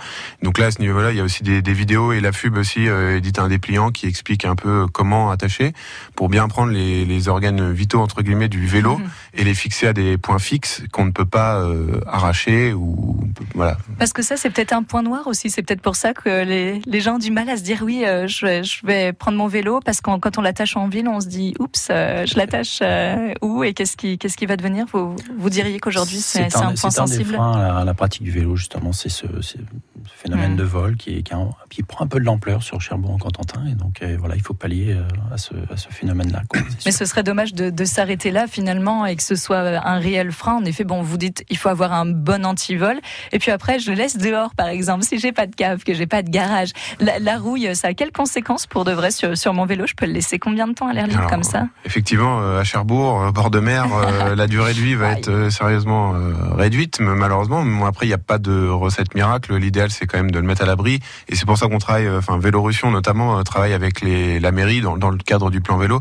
Donc 0.42 0.58
là, 0.58 0.68
à 0.68 0.72
ce 0.72 0.80
niveau-là, 0.80 1.12
il 1.12 1.18
y 1.18 1.20
a 1.20 1.24
aussi 1.24 1.44
des, 1.44 1.62
des 1.62 1.74
vidéos 1.74 2.14
et 2.14 2.22
la 2.22 2.32
FUB 2.32 2.56
aussi 2.58 2.88
euh, 2.88 3.18
édite 3.18 3.40
un 3.40 3.50
dépliant 3.50 3.90
qui 3.92 4.08
explique 4.08 4.46
un 4.46 4.56
peu 4.56 4.88
comment 4.92 5.32
attacher 5.32 5.74
pour 6.16 6.30
bien 6.30 6.48
prendre 6.48 6.72
les, 6.72 7.04
les 7.06 7.28
organes 7.28 7.72
vitaux 7.74 8.00
entre 8.00 8.22
guillemets 8.22 8.48
du 8.50 8.66
vélo 8.68 8.98
Mhm. 8.98 9.10
et 9.36 9.44
les 9.44 9.54
fixer 9.54 9.88
à 9.88 9.94
des 9.94 10.18
points 10.18 10.40
fixes 10.40 10.82
qu'on 10.94 11.06
ne 11.06 11.12
peut 11.12 11.26
pas 11.26 11.60
euh, 11.62 12.00
arracher 12.08 12.72
ou 12.74 13.20
voilà. 13.54 13.78
Parce 13.98 14.14
que 14.14 14.22
ça, 14.22 14.38
c'est 14.38 14.50
peut-être 14.50 14.74
un 14.74 14.84
point 14.84 15.02
noir 15.04 15.28
aussi. 15.28 15.50
C'est 15.50 15.62
peut-être 15.62 15.82
pour 15.82 15.96
ça 15.98 16.14
que 16.14 16.44
les, 16.46 16.82
les 16.86 17.02
gens 17.02 17.16
ont 17.16 17.20
du 17.20 17.32
mal 17.32 17.50
à 17.50 17.58
se 17.58 17.64
dire 17.64 17.80
oui, 17.84 18.04
euh, 18.06 18.28
je, 18.28 18.64
je 18.64 18.86
vais 18.88 19.12
prendre 19.14 19.38
mon 19.38 19.48
vélo 19.48 19.80
parce 19.90 20.02
que 20.02 20.20
quand 20.20 20.38
on 20.38 20.44
l'attache 20.44 20.78
en 20.78 20.88
ville, 20.88 21.08
on 21.08 21.20
se 21.20 21.28
dit 21.28 21.56
oups, 21.58 21.88
euh, 21.90 22.24
je 22.28 22.38
l'attache 22.38 22.78
euh, 22.84 23.34
où 23.42 23.64
et 23.64 23.74
qu'est-ce 23.74 23.98
qui, 23.98 24.20
qu'est-ce 24.20 24.38
qui 24.38 24.46
va 24.46 24.56
devenir? 24.56 24.86
Vous, 24.94 25.16
vous 25.36 25.50
diriez 25.50 25.80
qu'aujourd'hui 25.80 26.20
c'est 26.20 26.56
un, 26.56 26.76
point 26.76 26.76
c'est 26.76 26.86
un 26.86 27.06
des 27.06 27.14
sensible? 27.14 27.34
freins 27.34 27.54
à 27.54 27.58
la, 27.58 27.78
à 27.78 27.86
la 27.86 27.94
pratique 27.96 28.22
du 28.22 28.30
vélo, 28.30 28.56
justement. 28.56 28.94
C'est 28.94 29.10
ce, 29.10 29.26
ce 29.42 29.58
phénomène 30.06 30.56
de 30.56 30.64
vol 30.64 30.96
qui, 30.96 31.18
est, 31.18 31.24
qui, 31.72 31.82
prend 31.82 32.06
un 32.06 32.08
peu 32.08 32.20
de 32.20 32.26
l'ampleur 32.26 32.62
sur 32.62 32.80
Cherbourg-en-Cotentin. 32.80 33.66
Et 33.66 33.74
donc, 33.74 34.04
euh, 34.04 34.16
voilà, 34.20 34.36
il 34.36 34.44
faut 34.44 34.54
pallier 34.54 34.96
à 35.34 35.40
ce, 35.40 35.56
à 35.74 35.76
ce 35.76 35.88
phénomène-là. 35.90 36.44
Mais 36.86 36.92
ce 36.92 37.06
serait 37.06 37.24
dommage 37.24 37.56
de, 37.56 37.72
de 37.72 37.86
s'arrêter 37.86 38.30
là 38.30 38.46
finalement 38.46 39.08
et 39.08 39.16
que 39.16 39.24
ce 39.24 39.36
soit 39.36 39.58
un 39.58 39.98
réel 39.98 40.32
frein. 40.32 40.58
En 40.58 40.66
effet, 40.66 40.84
bon, 40.84 41.02
vous 41.02 41.18
dites 41.18 41.44
il 41.50 41.58
faut 41.58 41.70
avoir 41.70 41.94
un 41.94 42.06
bon 42.06 42.46
antivol. 42.46 43.00
Et 43.32 43.40
puis 43.40 43.50
après, 43.50 43.80
je 43.80 43.90
le 43.90 43.98
laisse 43.98 44.18
dehors, 44.18 44.54
par 44.54 44.68
exemple, 44.68 45.04
si 45.04 45.18
j'ai 45.18 45.32
pas 45.32 45.48
de 45.48 45.56
cave, 45.56 45.84
que 45.84 45.96
j'ai 45.96 46.06
pas 46.06 46.22
de 46.22 46.30
garage. 46.30 46.74
La, 47.00 47.18
la 47.18 47.40
rouille, 47.40 47.76
ça 47.76 47.88
a 47.88 47.94
quelles 47.96 48.12
conséquences 48.12 48.68
pour 48.68 48.86
de 48.86 48.92
vrai 48.92 49.10
sur, 49.10 49.36
sur 49.36 49.56
mon 49.56 49.66
vélo? 49.66 49.79
Je 49.86 49.94
peux 49.94 50.06
le 50.06 50.14
laisser 50.14 50.40
combien 50.40 50.68
de 50.68 50.74
temps 50.74 50.88
à 50.88 50.94
l'air 50.94 51.08
libre 51.08 51.20
Alors, 51.20 51.32
comme 51.32 51.44
ça? 51.44 51.68
Effectivement, 51.86 52.42
euh, 52.42 52.60
à 52.60 52.64
Cherbourg, 52.64 53.24
euh, 53.24 53.32
bord 53.32 53.50
de 53.50 53.60
mer, 53.60 53.86
euh, 53.94 54.36
la 54.36 54.48
durée 54.48 54.74
de 54.74 54.80
vie 54.80 54.96
va 54.96 55.12
être 55.12 55.50
sérieusement 55.50 56.14
réduite, 56.56 57.00
mais 57.00 57.16
malheureusement. 57.16 57.64
Bon, 57.64 57.86
après, 57.86 58.06
il 58.06 58.10
n'y 58.10 58.16
a 58.16 58.20
pas 58.20 58.38
de 58.38 58.68
recette 58.68 59.16
miracle. 59.16 59.56
L'idéal, 59.56 59.92
c'est 59.92 60.08
quand 60.08 60.18
même 60.18 60.32
de 60.32 60.40
le 60.40 60.46
mettre 60.46 60.64
à 60.64 60.66
l'abri, 60.66 61.00
et 61.28 61.36
c'est 61.36 61.46
pour 61.46 61.58
ça 61.58 61.68
qu'on 61.68 61.80
travaille. 61.80 62.10
Enfin, 62.10 62.38
Vélorussion 62.38 62.92
notamment 62.92 63.44
travaille 63.44 63.74
avec 63.74 64.02
les, 64.02 64.40
la 64.40 64.52
mairie 64.52 64.82
dans, 64.82 64.98
dans 64.98 65.10
le 65.10 65.18
cadre 65.18 65.50
du 65.50 65.62
plan 65.62 65.78
vélo 65.78 66.00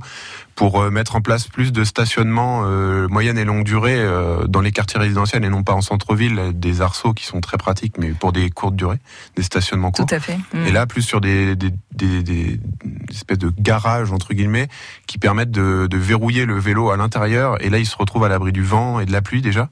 pour 0.58 0.82
euh, 0.82 0.90
mettre 0.90 1.14
en 1.14 1.20
place 1.20 1.46
plus 1.46 1.70
de 1.70 1.84
stationnement 1.84 2.62
euh, 2.64 3.06
moyenne 3.06 3.38
et 3.38 3.44
longue 3.44 3.62
durée 3.62 3.94
euh, 3.96 4.44
dans 4.48 4.60
les 4.60 4.72
quartiers 4.72 4.98
résidentiels 4.98 5.44
et 5.44 5.48
non 5.48 5.62
pas 5.62 5.72
en 5.72 5.80
centre-ville, 5.82 6.50
des 6.52 6.80
arceaux 6.80 7.12
qui 7.14 7.24
sont 7.24 7.40
très 7.40 7.56
pratiques, 7.58 7.94
mais 7.96 8.08
pour 8.10 8.32
des 8.32 8.50
courtes 8.50 8.74
durées, 8.74 8.98
des 9.36 9.44
stationnements 9.44 9.92
Tout 9.92 10.04
courts. 10.04 10.16
à 10.16 10.18
fait. 10.18 10.36
Mm. 10.52 10.66
Et 10.66 10.72
là, 10.72 10.86
plus 10.86 11.02
sur 11.02 11.20
des, 11.20 11.54
des, 11.54 11.70
des, 11.92 12.24
des- 12.24 12.60
espèces 13.08 13.38
de 13.38 13.52
garages, 13.56 14.10
entre 14.10 14.34
guillemets, 14.34 14.66
qui 15.06 15.18
permettent 15.18 15.52
de, 15.52 15.86
de 15.88 15.96
verrouiller 15.96 16.44
le 16.44 16.58
vélo 16.58 16.90
à 16.90 16.96
l'intérieur. 16.96 17.62
Et 17.64 17.70
là, 17.70 17.78
il 17.78 17.86
se 17.86 17.96
retrouve 17.96 18.24
à 18.24 18.28
l'abri 18.28 18.50
du 18.50 18.64
vent 18.64 18.98
et 18.98 19.06
de 19.06 19.12
la 19.12 19.22
pluie 19.22 19.42
déjà. 19.42 19.68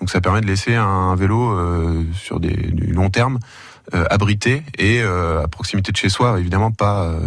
Donc 0.00 0.08
ça 0.08 0.22
permet 0.22 0.40
de 0.40 0.46
laisser 0.46 0.74
un 0.74 1.14
vélo 1.16 1.50
euh, 1.50 2.02
sur 2.14 2.40
des, 2.40 2.48
du 2.56 2.94
long 2.94 3.10
terme 3.10 3.40
euh, 3.92 4.06
abrité 4.08 4.62
et 4.78 5.02
euh, 5.02 5.44
à 5.44 5.48
proximité 5.48 5.92
de 5.92 5.98
chez 5.98 6.08
soi, 6.08 6.40
évidemment 6.40 6.70
pas, 6.70 7.02
euh, 7.04 7.20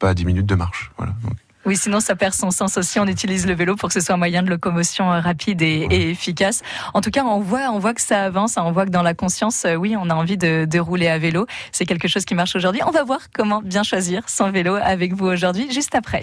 pas 0.00 0.08
à 0.10 0.14
10 0.14 0.24
minutes 0.24 0.46
de 0.46 0.56
marche. 0.56 0.90
Voilà. 0.98 1.12
Donc, 1.22 1.34
Oui, 1.68 1.76
sinon 1.76 2.00
ça 2.00 2.16
perd 2.16 2.32
son 2.32 2.50
sens 2.50 2.78
aussi. 2.78 2.98
On 2.98 3.06
utilise 3.06 3.46
le 3.46 3.52
vélo 3.54 3.76
pour 3.76 3.90
que 3.90 3.92
ce 3.92 4.00
soit 4.00 4.14
un 4.14 4.18
moyen 4.18 4.42
de 4.42 4.48
locomotion 4.48 5.12
euh, 5.12 5.20
rapide 5.20 5.60
et, 5.60 5.86
efficace. 5.90 6.62
En 6.94 7.02
tout 7.02 7.10
cas, 7.10 7.22
on 7.24 7.40
voit, 7.40 7.68
on 7.70 7.78
voit 7.78 7.92
que 7.92 8.00
ça 8.00 8.24
avance. 8.24 8.56
hein. 8.56 8.62
On 8.64 8.72
voit 8.72 8.86
que 8.86 8.90
dans 8.90 9.02
la 9.02 9.12
conscience, 9.12 9.66
euh, 9.66 9.74
oui, 9.74 9.94
on 9.94 10.08
a 10.08 10.14
envie 10.14 10.38
de, 10.38 10.64
de 10.64 10.78
rouler 10.78 11.08
à 11.08 11.18
vélo. 11.18 11.46
C'est 11.70 11.84
quelque 11.84 12.08
chose 12.08 12.24
qui 12.24 12.34
marche 12.34 12.56
aujourd'hui. 12.56 12.80
On 12.86 12.90
va 12.90 13.04
voir 13.04 13.20
comment 13.34 13.60
bien 13.60 13.82
choisir 13.82 14.22
son 14.30 14.50
vélo 14.50 14.76
avec 14.76 15.12
vous 15.12 15.26
aujourd'hui, 15.26 15.70
juste 15.70 15.94
après. 15.94 16.22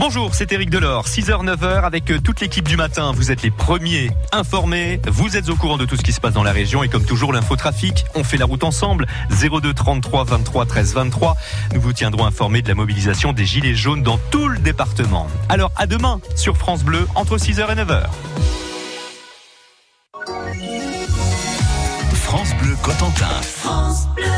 Bonjour, 0.00 0.32
c'est 0.32 0.52
Eric 0.52 0.70
Delors, 0.70 1.08
6h, 1.08 1.44
9h 1.44 1.82
avec 1.82 2.10
euh, 2.12 2.20
toute 2.20 2.40
l'équipe 2.40 2.68
du 2.68 2.76
matin. 2.76 3.10
Vous 3.12 3.32
êtes 3.32 3.42
les 3.42 3.50
premiers 3.50 4.10
informés, 4.30 5.00
vous 5.08 5.36
êtes 5.36 5.48
au 5.48 5.56
courant 5.56 5.76
de 5.76 5.84
tout 5.84 5.96
ce 5.96 6.02
qui 6.02 6.12
se 6.12 6.20
passe 6.20 6.34
dans 6.34 6.44
la 6.44 6.52
région 6.52 6.84
et 6.84 6.88
comme 6.88 7.04
toujours 7.04 7.32
l'infotrafic, 7.32 8.04
on 8.14 8.22
fait 8.22 8.36
la 8.36 8.44
route 8.44 8.62
ensemble. 8.62 9.08
02 9.30 9.74
33 9.74 10.22
23 10.22 10.66
13 10.66 10.94
23. 10.94 11.36
Nous 11.74 11.80
vous 11.80 11.92
tiendrons 11.92 12.26
informés 12.26 12.62
de 12.62 12.68
la 12.68 12.76
mobilisation 12.76 13.32
des 13.32 13.44
Gilets 13.44 13.74
jaunes 13.74 14.04
dans 14.04 14.18
tout 14.30 14.46
le 14.46 14.58
département. 14.58 15.26
Alors 15.48 15.72
à 15.76 15.86
demain 15.86 16.20
sur 16.36 16.56
France 16.56 16.84
Bleu 16.84 17.08
entre 17.16 17.36
6h 17.36 17.72
et 17.72 17.74
9h. 17.74 18.04
France 22.14 22.54
Bleu 22.62 22.76
Cotentin. 22.82 23.26
Rétine 24.18 24.37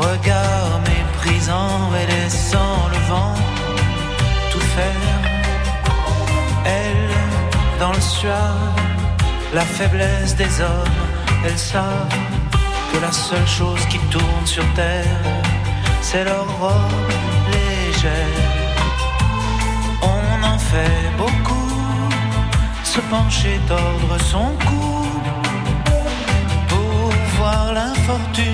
Regard 0.00 0.80
méprisant 0.90 1.90
et 2.00 2.06
laissant 2.12 2.88
le 2.92 2.98
vent 3.10 3.34
tout 4.50 4.66
faire. 4.76 5.20
Elles, 6.64 7.78
dans 7.78 7.92
le 7.92 8.00
suave, 8.00 8.80
la 9.52 9.62
faiblesse 9.62 10.34
des 10.36 10.60
hommes, 10.60 11.00
elles 11.44 11.58
savent 11.58 12.18
que 12.92 12.98
la 13.00 13.12
seule 13.12 13.46
chose 13.46 13.84
qui 13.86 13.98
tourne 14.10 14.46
sur 14.46 14.64
terre, 14.74 15.22
c'est 16.00 16.24
leur 16.24 16.46
robe 16.60 17.10
légère. 17.52 18.42
On 20.02 20.44
en 20.54 20.58
fait 20.58 21.10
beaucoup, 21.18 21.70
se 22.82 23.00
pencher, 23.00 23.60
tordre 23.68 24.18
son 24.32 24.48
cou 24.66 25.06
pour 26.68 27.10
voir 27.36 27.72
l'infortune, 27.72 28.53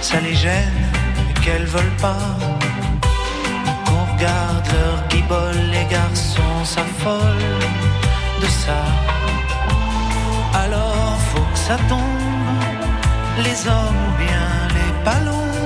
Ça 0.00 0.18
les 0.20 0.34
gêne 0.34 0.82
qu'elles 1.42 1.66
veulent 1.66 1.98
pas 2.00 2.24
qu'on 3.84 4.04
regarde 4.14 4.66
leur 4.72 5.08
guibole, 5.08 5.62
les 5.70 5.84
garçons 5.84 6.64
s'affolent 6.64 7.66
de 8.40 8.46
ça. 8.46 8.82
Alors 10.54 11.18
faut 11.30 11.46
que 11.52 11.58
ça 11.58 11.76
tombe, 11.88 12.60
les 13.46 13.58
hommes 13.68 14.02
ou 14.08 14.12
bien 14.26 14.48
les 14.76 14.92
ballons, 15.04 15.58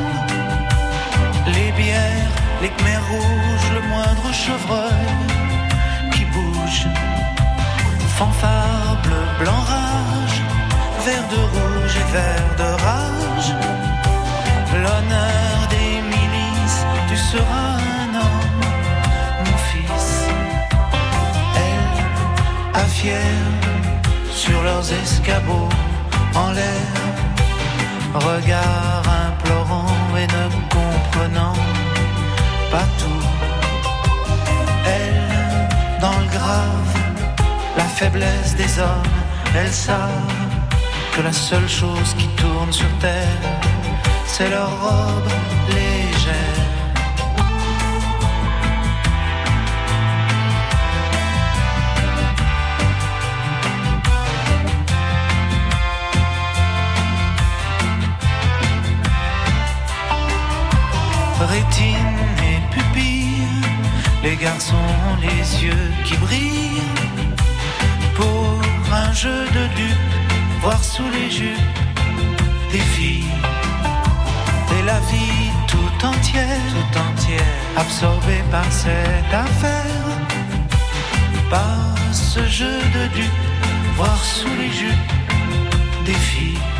les 1.47 1.71
bières, 1.79 2.35
les 2.63 2.71
khmers 2.71 3.07
rouges, 3.13 3.71
le 3.77 3.83
moindre 3.89 4.29
chevreuil 4.33 5.13
qui 6.13 6.25
bouge. 6.25 6.87
Fanfare 8.19 8.97
bleu, 9.05 9.25
blanc, 9.41 9.63
rage, 9.73 10.41
vert 11.05 11.29
de 11.35 11.41
rouge 11.55 11.95
et 12.03 12.13
vert 12.13 12.51
de 12.59 12.76
un 17.41 18.15
homme, 18.15 18.61
mon 19.45 19.57
fils. 19.71 20.29
Elle, 21.57 22.81
à 22.81 22.85
fière, 22.85 23.53
sur 24.31 24.63
leurs 24.63 24.93
escabeaux, 24.93 25.69
en 26.35 26.51
l'air, 26.53 26.93
regard 28.15 29.03
implorant 29.29 29.95
et 30.17 30.27
ne 30.27 30.45
comprenant 30.77 31.55
pas 32.71 32.87
tout. 32.99 33.27
Elle, 34.87 36.01
dans 36.01 36.19
le 36.19 36.29
grave, 36.39 36.93
la 37.77 37.85
faiblesse 37.85 38.55
des 38.57 38.79
hommes, 38.79 39.13
elles 39.55 39.73
savent 39.73 40.35
que 41.15 41.23
la 41.23 41.33
seule 41.33 41.69
chose 41.69 42.15
qui 42.19 42.29
tourne 42.41 42.73
sur 42.73 42.91
terre, 43.01 43.41
c'est 44.27 44.51
leur 44.51 44.71
robe, 44.81 45.31
les 64.39 64.45
garçons 64.45 64.77
les 65.21 65.65
yeux 65.65 65.93
qui 66.05 66.17
brillent 66.17 66.83
pour 68.15 68.61
un 68.93 69.13
jeu 69.13 69.45
de 69.45 69.67
dupes, 69.75 70.15
voir 70.61 70.83
sous 70.83 71.09
les 71.11 71.31
jupes 71.31 71.79
des 72.73 72.79
filles 72.79 73.25
et 74.79 74.83
la 74.85 74.99
vie 75.11 75.51
tout 75.69 76.07
entière, 76.07 76.61
tout 76.75 76.99
entière, 76.99 77.57
absorbée 77.77 78.43
par 78.51 78.71
cette 78.71 79.33
affaire, 79.33 80.05
par 81.51 81.95
ce 82.13 82.47
jeu 82.47 82.79
de 82.95 83.07
dupes, 83.15 83.47
voir 83.97 84.19
sous 84.25 84.55
les 84.59 84.71
jupes 84.71 85.13
des 86.05 86.15
filles. 86.15 86.76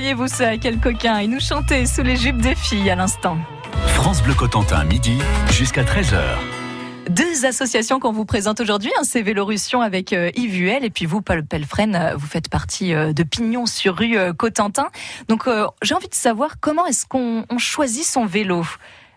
Voyez-vous 0.00 0.28
ça, 0.28 0.56
quel 0.56 0.78
coquin 0.78 1.20
Il 1.20 1.28
nous 1.28 1.40
chantait 1.40 1.84
sous 1.84 2.00
les 2.00 2.16
jupes 2.16 2.40
des 2.40 2.54
filles 2.54 2.88
à 2.88 2.94
l'instant. 2.94 3.36
France 3.88 4.22
Bleu 4.22 4.32
Cotentin, 4.32 4.82
midi 4.84 5.18
jusqu'à 5.50 5.82
13h. 5.82 6.22
Deux 7.10 7.44
associations 7.44 8.00
qu'on 8.00 8.10
vous 8.10 8.24
présente 8.24 8.60
aujourd'hui, 8.60 8.90
hein, 8.96 9.02
c'est 9.02 9.20
Vélorussion 9.20 9.82
avec 9.82 10.14
euh, 10.14 10.30
Yves 10.36 10.56
Huel 10.56 10.86
et 10.86 10.90
puis 10.90 11.04
vous, 11.04 11.20
Paul 11.20 11.44
Pelfren, 11.44 11.94
euh, 11.94 12.16
vous 12.16 12.26
faites 12.26 12.48
partie 12.48 12.94
euh, 12.94 13.12
de 13.12 13.22
Pignon 13.24 13.66
sur 13.66 13.96
rue 13.96 14.16
euh, 14.16 14.32
Cotentin. 14.32 14.88
Donc 15.28 15.46
j'ai 15.82 15.94
envie 15.94 16.08
de 16.08 16.14
savoir 16.14 16.60
comment 16.60 16.86
est-ce 16.86 17.04
qu'on 17.04 17.44
on 17.50 17.58
choisit 17.58 18.04
son 18.04 18.24
vélo 18.24 18.64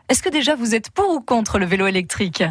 Est-ce 0.09 0.21
que 0.21 0.29
déjà 0.29 0.55
vous 0.55 0.75
êtes 0.75 0.89
pour 0.89 1.09
ou 1.11 1.21
contre 1.21 1.59
le 1.59 1.65
vélo 1.65 1.87
électrique? 1.87 2.43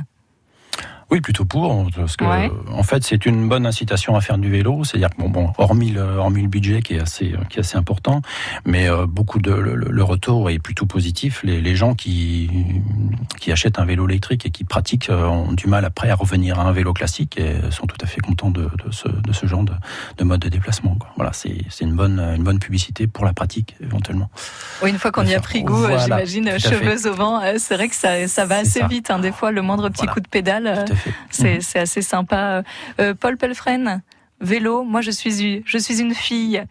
Oui, 1.13 1.21
plutôt 1.21 1.45
pour, 1.45 1.91
parce 1.95 2.17
que 2.17 2.25
Ouais. 2.25 2.51
en 2.73 2.83
fait, 2.83 3.05
c'est 3.05 3.27
une 3.27 3.47
bonne 3.47 3.67
incitation 3.67 4.17
à 4.17 4.23
faire 4.23 4.39
du 4.39 4.51
vélo. 4.51 4.83
C'est-à-dire 4.83 5.11
que 5.11 5.17
bon, 5.21 5.29
bon, 5.29 5.53
hormis 5.59 5.91
le, 5.91 6.01
hormis 6.01 6.41
le 6.41 6.49
budget 6.49 6.81
qui 6.81 6.95
est 6.95 7.01
assez, 7.03 7.35
qui 7.51 7.59
est 7.59 7.61
assez 7.61 7.77
important, 7.77 8.23
mais 8.65 8.89
euh, 8.89 9.05
beaucoup 9.07 9.39
de 9.39 9.53
le, 9.53 9.75
le- 9.75 10.03
retour 10.03 10.49
est 10.49 10.59
plutôt 10.59 10.87
positif. 10.87 11.43
Les, 11.45 11.61
les 11.61 11.77
gens 11.77 11.95
qui 11.95 12.49
qui 13.39 13.53
achètent 13.53 13.79
un 13.79 13.85
vélo 13.85 14.09
électrique 14.09 14.47
et 14.47 14.51
qui 14.51 14.65
pratiquent 14.65 15.11
euh, 15.11 15.27
ont 15.27 15.53
du 15.53 15.67
mal 15.67 15.85
après 15.85 16.09
à 16.09 16.15
revenir 16.15 16.59
à 16.59 16.63
un 16.63 16.73
vélo 16.73 16.93
classique 16.95 17.39
et 17.39 17.57
sont 17.71 17.87
tout 17.87 17.99
à 18.01 18.07
fait 18.07 18.21
contents 18.21 18.51
de, 18.51 18.63
de 18.63 18.91
ce, 18.91 19.09
de 19.09 19.33
ce 19.35 19.45
genre 19.47 19.65
de, 19.65 19.73
de 20.17 20.25
mode 20.25 20.41
de 20.41 20.49
déplacement. 20.49 20.95
quoi. 20.95 21.11
Voilà, 21.17 21.33
c'est 21.35 21.53
une 21.83 21.95
bonne 21.95 22.21
une 22.37 22.43
bonne 22.43 22.59
publicité 22.59 23.07
pour 23.07 23.27
la 23.27 23.35
pratique 23.35 23.77
éventuellement. 23.83 24.31
Oui, 24.83 24.89
une 24.91 24.99
fois 24.99 25.13
qu'on 25.13 25.27
y 25.27 25.35
a 25.35 25.41
pris 25.41 25.63
goût, 25.63 25.75
euh, 25.85 25.89
Voilà, 25.89 25.99
j'imagine, 26.25 26.59
cheveux 26.59 27.07
au 27.07 27.15
vent, 27.15 27.43
euh, 27.43 27.57
c'est 27.59 27.75
vrai 27.75 27.89
que 27.89 27.95
ça, 27.97 28.27
ça 28.29 28.47
va 28.47 28.57
assez 28.57 28.81
ça. 28.81 28.87
vite. 28.87 29.11
hein. 29.11 29.19
Des 29.19 29.33
fois, 29.33 29.51
le 29.51 29.61
moindre 29.61 29.89
petit 29.91 29.99
Voilà. 29.99 30.13
coup 30.15 30.21
de 30.21 30.29
pédale, 30.29 30.67
euh, 30.67 30.85
Tout 30.87 30.93
à 30.93 30.97
fait. 30.97 31.02
C'est 31.31 31.79
assez 31.79 32.03
sympa. 32.03 32.63
Euh, 33.01 33.15
Paul 33.15 33.37
Pelfren, 33.37 34.03
vélo, 34.41 34.85
moi 34.85 35.01
je 35.01 35.11
suis, 35.11 35.63
une 36.01 36.15
fille. 36.15 36.65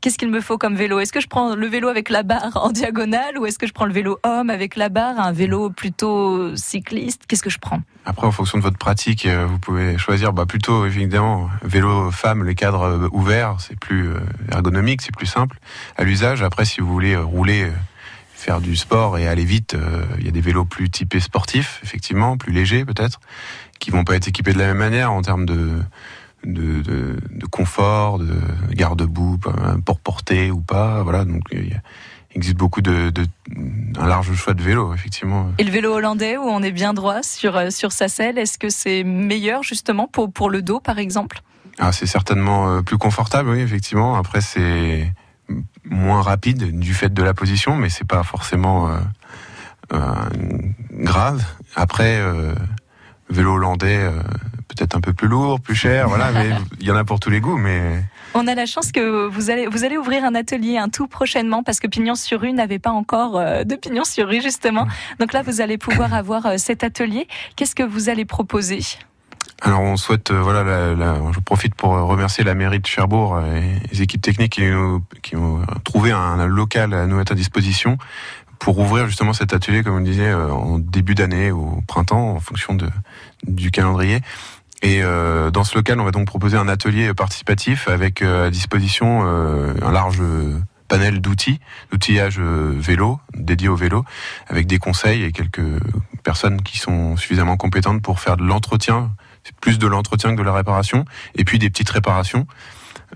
Qu'est-ce 0.00 0.16
qu'il 0.16 0.30
me 0.30 0.40
faut 0.40 0.58
comme 0.58 0.76
vélo? 0.76 1.00
Est-ce 1.00 1.12
que 1.12 1.20
je 1.20 1.26
prends 1.26 1.56
le 1.56 1.66
vélo 1.66 1.88
avec 1.88 2.08
la 2.08 2.22
barre 2.22 2.56
en 2.62 2.70
diagonale 2.70 3.36
ou 3.36 3.46
est-ce 3.46 3.58
que 3.58 3.66
je 3.66 3.72
prends 3.72 3.84
le 3.84 3.92
vélo 3.92 4.20
homme 4.22 4.48
avec 4.48 4.76
la 4.76 4.90
barre, 4.90 5.18
un 5.18 5.32
vélo 5.32 5.70
plutôt 5.70 6.54
cycliste? 6.54 7.22
Qu'est-ce 7.26 7.42
que 7.42 7.50
je 7.50 7.58
prends? 7.58 7.80
Après, 8.04 8.24
en 8.24 8.30
fonction 8.30 8.58
de 8.58 8.62
votre 8.62 8.78
pratique, 8.78 9.26
euh, 9.26 9.44
vous 9.46 9.58
pouvez 9.58 9.98
choisir 9.98 10.32
bah, 10.32 10.46
plutôt, 10.46 10.86
évidemment, 10.86 11.50
vélo 11.62 12.12
femme, 12.12 12.44
les 12.44 12.54
cadres 12.54 12.82
euh, 12.82 13.08
ouverts, 13.10 13.56
c'est 13.58 13.78
plus 13.78 14.08
euh, 14.08 14.20
ergonomique, 14.52 15.02
c'est 15.02 15.14
plus 15.14 15.26
simple 15.26 15.58
à 15.96 16.04
l'usage. 16.04 16.44
Après, 16.44 16.64
si 16.64 16.80
vous 16.80 16.86
voulez 16.86 17.14
euh, 17.14 17.24
rouler, 17.24 17.64
euh, 17.64 17.72
faire 18.34 18.60
du 18.60 18.76
sport 18.76 19.18
et 19.18 19.26
aller 19.26 19.44
vite, 19.44 19.74
euh, 19.74 20.04
il 20.20 20.24
y 20.24 20.28
a 20.28 20.30
des 20.30 20.40
vélos 20.40 20.64
plus 20.64 20.90
typés 20.90 21.18
sportifs, 21.18 21.80
effectivement, 21.82 22.36
plus 22.36 22.52
légers 22.52 22.84
peut-être, 22.84 23.18
qui 23.78 23.90
vont 23.90 24.04
pas 24.04 24.16
être 24.16 24.28
équipés 24.28 24.52
de 24.52 24.58
la 24.58 24.66
même 24.66 24.78
manière 24.78 25.12
en 25.12 25.22
termes 25.22 25.46
de, 25.46 25.80
de, 26.44 26.82
de, 26.82 27.16
de 27.30 27.46
confort, 27.46 28.18
de 28.18 28.36
garde-boue, 28.72 29.38
euh, 29.46 29.78
pour 29.84 30.00
porter 30.00 30.50
ou 30.50 30.60
pas. 30.60 31.02
Voilà, 31.02 31.24
donc 31.24 31.42
il 31.52 31.80
existe 32.34 32.56
beaucoup 32.56 32.82
de, 32.82 33.10
de 33.10 33.26
un 33.98 34.06
large 34.06 34.32
choix 34.34 34.54
de 34.54 34.62
vélos, 34.62 34.94
effectivement. 34.94 35.50
Et 35.58 35.64
le 35.64 35.70
vélo 35.70 35.94
hollandais 35.94 36.36
où 36.36 36.42
on 36.42 36.62
est 36.62 36.72
bien 36.72 36.94
droit 36.94 37.22
sur, 37.22 37.56
euh, 37.56 37.70
sur 37.70 37.92
sa 37.92 38.08
selle, 38.08 38.38
est-ce 38.38 38.58
que 38.58 38.68
c'est 38.68 39.02
meilleur 39.04 39.62
justement 39.62 40.06
pour, 40.06 40.32
pour 40.32 40.50
le 40.50 40.62
dos 40.62 40.80
par 40.80 40.98
exemple? 40.98 41.42
Ah, 41.78 41.92
c'est 41.92 42.06
certainement 42.06 42.68
euh, 42.68 42.82
plus 42.82 42.98
confortable, 42.98 43.50
oui, 43.50 43.60
effectivement. 43.60 44.16
Après, 44.16 44.40
c'est 44.40 45.12
moins 45.84 46.20
rapide 46.20 46.78
du 46.78 46.92
fait 46.92 47.14
de 47.14 47.22
la 47.22 47.34
position, 47.34 47.76
mais 47.76 47.88
c'est 47.88 48.06
pas 48.06 48.22
forcément 48.22 48.88
euh, 48.88 48.98
euh, 49.94 50.12
grave. 50.92 51.42
Après, 51.76 52.18
euh, 52.18 52.52
vélo 53.30 53.54
hollandais, 53.54 53.98
euh, 53.98 54.20
peut-être 54.68 54.96
un 54.96 55.00
peu 55.00 55.12
plus 55.12 55.28
lourd, 55.28 55.60
plus 55.60 55.74
cher, 55.74 56.08
voilà, 56.08 56.30
mais 56.32 56.50
il 56.80 56.86
y 56.86 56.90
en 56.90 56.96
a 56.96 57.04
pour 57.04 57.20
tous 57.20 57.30
les 57.30 57.40
goûts, 57.40 57.56
mais 57.58 58.02
On 58.34 58.46
a 58.46 58.54
la 58.54 58.66
chance 58.66 58.92
que 58.92 59.26
vous 59.26 59.50
allez, 59.50 59.66
vous 59.66 59.84
allez 59.84 59.96
ouvrir 59.96 60.24
un 60.24 60.34
atelier 60.34 60.76
un 60.78 60.88
tout 60.88 61.06
prochainement 61.08 61.62
parce 61.62 61.80
que 61.80 61.86
Pignon 61.88 62.14
sur 62.14 62.40
rue 62.40 62.52
n'avait 62.52 62.78
pas 62.78 62.90
encore 62.90 63.38
euh, 63.38 63.64
de 63.64 63.74
Pignon 63.76 64.04
sur 64.04 64.28
rue 64.28 64.40
justement. 64.42 64.86
Donc 65.18 65.32
là, 65.32 65.42
vous 65.42 65.60
allez 65.60 65.78
pouvoir 65.78 66.14
avoir 66.14 66.46
euh, 66.46 66.54
cet 66.58 66.84
atelier. 66.84 67.26
Qu'est-ce 67.56 67.74
que 67.74 67.82
vous 67.82 68.08
allez 68.08 68.24
proposer? 68.24 68.80
Alors 69.62 69.80
on 69.80 69.96
souhaite, 69.96 70.30
euh, 70.30 70.40
voilà, 70.40 70.62
la, 70.62 70.94
la- 70.94 71.20
je 71.32 71.40
profite 71.40 71.74
pour 71.74 71.90
remercier 71.90 72.44
la 72.44 72.54
mairie 72.54 72.78
de 72.78 72.86
Cherbourg 72.86 73.40
et 73.40 73.80
les 73.90 74.02
équipes 74.02 74.22
techniques 74.22 74.52
qui, 74.52 74.62
nous- 74.66 75.02
qui 75.22 75.34
ont 75.34 75.62
trouvé 75.84 76.12
un, 76.12 76.16
un 76.38 76.46
local 76.46 76.94
à 76.94 77.06
nous 77.06 77.16
mettre 77.16 77.32
à 77.32 77.34
disposition 77.34 77.98
pour 78.58 78.78
ouvrir 78.78 79.06
justement 79.06 79.32
cet 79.32 79.52
atelier, 79.52 79.82
comme 79.82 79.96
on 79.96 80.00
disait, 80.00 80.28
euh, 80.28 80.50
en 80.50 80.78
début 80.78 81.14
d'année, 81.14 81.50
au 81.50 81.82
printemps, 81.86 82.32
en 82.32 82.40
fonction 82.40 82.74
de, 82.74 82.88
du 83.46 83.70
calendrier. 83.70 84.20
Et 84.82 85.02
euh, 85.02 85.50
dans 85.50 85.64
ce 85.64 85.76
local, 85.76 86.00
on 86.00 86.04
va 86.04 86.10
donc 86.10 86.26
proposer 86.26 86.56
un 86.56 86.68
atelier 86.68 87.12
participatif 87.14 87.88
avec 87.88 88.22
euh, 88.22 88.46
à 88.46 88.50
disposition 88.50 89.22
euh, 89.24 89.74
un 89.82 89.90
large 89.90 90.22
panel 90.88 91.20
d'outils, 91.20 91.60
d'outillage 91.90 92.38
euh, 92.40 92.74
vélo, 92.76 93.20
dédié 93.34 93.68
au 93.68 93.76
vélo, 93.76 94.04
avec 94.48 94.66
des 94.66 94.78
conseils 94.78 95.22
et 95.22 95.32
quelques 95.32 95.80
personnes 96.24 96.62
qui 96.62 96.78
sont 96.78 97.16
suffisamment 97.16 97.56
compétentes 97.56 98.02
pour 98.02 98.20
faire 98.20 98.36
de 98.36 98.44
l'entretien, 98.44 99.10
plus 99.60 99.78
de 99.78 99.86
l'entretien 99.86 100.34
que 100.34 100.40
de 100.40 100.46
la 100.46 100.52
réparation, 100.52 101.04
et 101.34 101.44
puis 101.44 101.58
des 101.58 101.70
petites 101.70 101.90
réparations. 101.90 102.46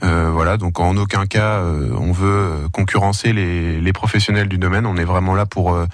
Euh, 0.02 0.30
voilà, 0.32 0.56
donc 0.56 0.80
en 0.80 0.96
aucun 0.96 1.26
cas 1.26 1.60
euh, 1.60 1.94
on 1.98 2.12
veut 2.12 2.68
concurrencer 2.72 3.32
les, 3.32 3.92
professionnels 3.92 4.48
du 4.48 4.58
domaine. 4.58 4.86
On 4.86 4.96
est 4.96 5.04
vraiment 5.04 5.34
là 5.34 5.44
pour 5.44 5.74
euh, 5.74 5.86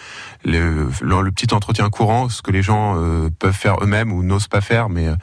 le, 0.44 0.88
petit 1.30 1.52
entretien 1.52 1.90
courant, 1.90 2.28
ce 2.28 2.42
que 2.42 2.52
les 2.52 2.62
gens 2.62 2.94
euh, 2.96 3.28
peuvent 3.38 3.52
faire 3.52 3.82
eux-mêmes 3.82 4.12
ou 4.12 4.22
n'osent 4.22 4.48
pas 4.48 4.60
faire, 4.60 4.88
mais 4.88 5.08
euh, 5.08 5.14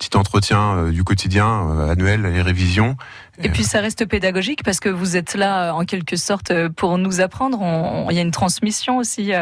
petit 0.00 0.16
entretien 0.16 0.76
euh, 0.76 0.90
du 0.92 1.04
quotidien 1.04 1.68
euh, 1.68 1.92
annuel, 1.92 2.22
les 2.22 2.42
révisions. 2.42 2.96
Et 3.42 3.50
puis 3.50 3.64
ça 3.64 3.80
reste 3.80 4.06
pédagogique 4.06 4.62
parce 4.64 4.80
que 4.80 4.88
vous 4.88 5.16
êtes 5.16 5.34
là 5.34 5.68
euh, 5.68 5.72
en 5.72 5.84
quelque 5.84 6.16
sorte 6.16 6.50
euh, 6.50 6.68
pour 6.68 6.96
nous 6.98 7.20
apprendre. 7.20 7.60
Il 8.10 8.16
y 8.16 8.18
a 8.18 8.22
une 8.22 8.30
transmission 8.30 8.96
aussi. 8.96 9.32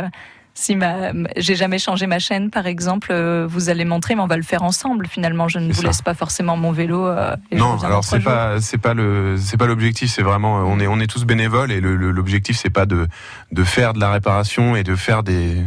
Si 0.60 0.74
ma, 0.74 1.12
j'ai 1.36 1.54
jamais 1.54 1.78
changé 1.78 2.08
ma 2.08 2.18
chaîne, 2.18 2.50
par 2.50 2.66
exemple, 2.66 3.10
euh, 3.12 3.46
vous 3.48 3.68
allez 3.68 3.84
montrer, 3.84 4.16
mais 4.16 4.22
on 4.22 4.26
va 4.26 4.36
le 4.36 4.42
faire 4.42 4.64
ensemble. 4.64 5.06
Finalement, 5.06 5.46
je 5.46 5.60
ne 5.60 5.68
vous 5.72 5.82
ça. 5.82 5.86
laisse 5.86 6.02
pas 6.02 6.14
forcément 6.14 6.56
mon 6.56 6.72
vélo. 6.72 7.06
euh, 7.06 7.36
et 7.52 7.56
non, 7.56 7.78
alors 7.84 8.02
c'est 8.02 8.18
pas 8.18 8.60
c'est 8.60 8.76
pas 8.76 8.92
le 8.92 9.36
c'est 9.38 9.56
pas 9.56 9.66
l'objectif. 9.66 10.10
C'est 10.10 10.22
vraiment 10.24 10.58
euh, 10.58 10.62
on 10.66 10.80
est 10.80 10.88
on 10.88 10.98
est 10.98 11.06
tous 11.06 11.24
bénévoles 11.24 11.70
et 11.70 11.80
l'objectif 11.80 12.58
c'est 12.58 12.70
pas 12.70 12.86
de 12.86 13.06
de 13.52 13.64
faire 13.64 13.92
de 13.92 14.00
la 14.00 14.10
réparation 14.10 14.74
et 14.74 14.82
de 14.82 14.96
faire 14.96 15.22
des 15.22 15.62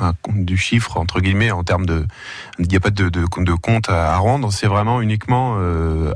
un, 0.00 0.14
du 0.34 0.56
chiffre 0.56 0.96
entre 0.96 1.20
guillemets 1.20 1.52
en 1.52 1.62
termes 1.62 1.86
de 1.86 2.04
il 2.58 2.66
n'y 2.66 2.76
a 2.76 2.80
pas 2.80 2.90
de, 2.90 3.08
de, 3.08 3.24
de 3.36 3.52
compte 3.54 3.88
à, 3.88 4.14
à 4.14 4.16
rendre. 4.16 4.52
C'est 4.52 4.66
vraiment 4.66 5.00
uniquement 5.00 5.54
euh, 5.58 6.12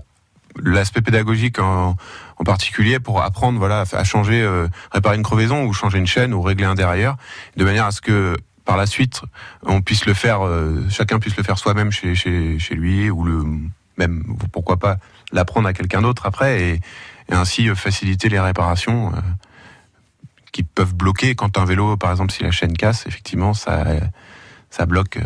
l'aspect 0.62 1.02
pédagogique 1.02 1.58
en, 1.58 1.96
particulier 2.44 3.00
pour 3.00 3.22
apprendre 3.22 3.58
voilà 3.58 3.84
à 3.90 4.04
changer, 4.04 4.42
euh, 4.42 4.68
réparer 4.92 5.16
une 5.16 5.22
crevaison 5.22 5.64
ou 5.64 5.72
changer 5.72 5.98
une 5.98 6.06
chaîne 6.06 6.34
ou 6.34 6.42
régler 6.42 6.66
un 6.66 6.74
derrière, 6.74 7.16
de 7.56 7.64
manière 7.64 7.86
à 7.86 7.90
ce 7.90 8.00
que 8.00 8.36
par 8.64 8.76
la 8.76 8.86
suite 8.86 9.22
on 9.62 9.80
puisse 9.80 10.06
le 10.06 10.14
faire, 10.14 10.44
euh, 10.44 10.84
chacun 10.90 11.18
puisse 11.18 11.36
le 11.36 11.42
faire 11.42 11.58
soi-même 11.58 11.90
chez, 11.90 12.14
chez, 12.14 12.58
chez 12.58 12.74
lui 12.74 13.10
ou 13.10 13.24
le 13.24 13.42
même 13.96 14.36
pourquoi 14.52 14.76
pas 14.76 14.98
l'apprendre 15.32 15.66
à 15.66 15.72
quelqu'un 15.72 16.02
d'autre 16.02 16.26
après 16.26 16.62
et, 16.62 16.80
ainsi 17.28 17.66
faciliter 17.74 18.28
les 18.28 18.38
réparations 18.38 19.10
qui 20.52 20.62
peuvent 20.62 20.94
bloquer 20.94 21.34
quand 21.34 21.58
un 21.58 21.64
vélo 21.64 21.96
par 21.96 22.12
exemple 22.12 22.30
si 22.30 22.44
la 22.44 22.52
chaîne 22.52 22.76
casse 22.76 23.04
effectivement 23.08 23.52
ça 23.52 23.84
ça 24.70 24.86
bloque 24.86 25.18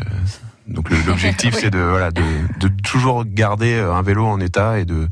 donc 0.71 0.91
l'objectif 1.07 1.55
c'est 1.59 1.71
de, 1.71 1.79
voilà, 1.79 2.11
de, 2.11 2.23
de, 2.59 2.69
toujours 2.83 3.25
garder 3.25 3.75
euh, 3.75 3.93
un 3.93 4.03
vélo 4.03 4.25
en 4.25 4.41
état 4.41 4.79
et 4.79 4.85
de, 4.85 5.09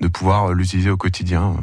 de 0.00 0.08
pouvoir 0.08 0.52
l'utiliser 0.52 0.90
au 0.90 0.96
quotidien. 0.96 1.56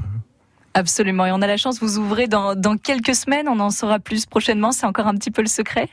Absolument. 0.73 1.25
Et 1.25 1.31
on 1.31 1.41
a 1.41 1.47
la 1.47 1.57
chance, 1.57 1.79
vous 1.79 1.97
ouvrez 1.97 2.27
dans, 2.27 2.53
dans 2.53 2.77
quelques 2.77 3.15
semaines, 3.15 3.47
on 3.47 3.59
en 3.59 3.71
saura 3.71 3.99
plus 3.99 4.25
prochainement. 4.25 4.71
C'est 4.71 4.85
encore 4.85 5.07
un 5.07 5.15
petit 5.15 5.31
peu 5.31 5.41
le 5.41 5.47
secret 5.47 5.89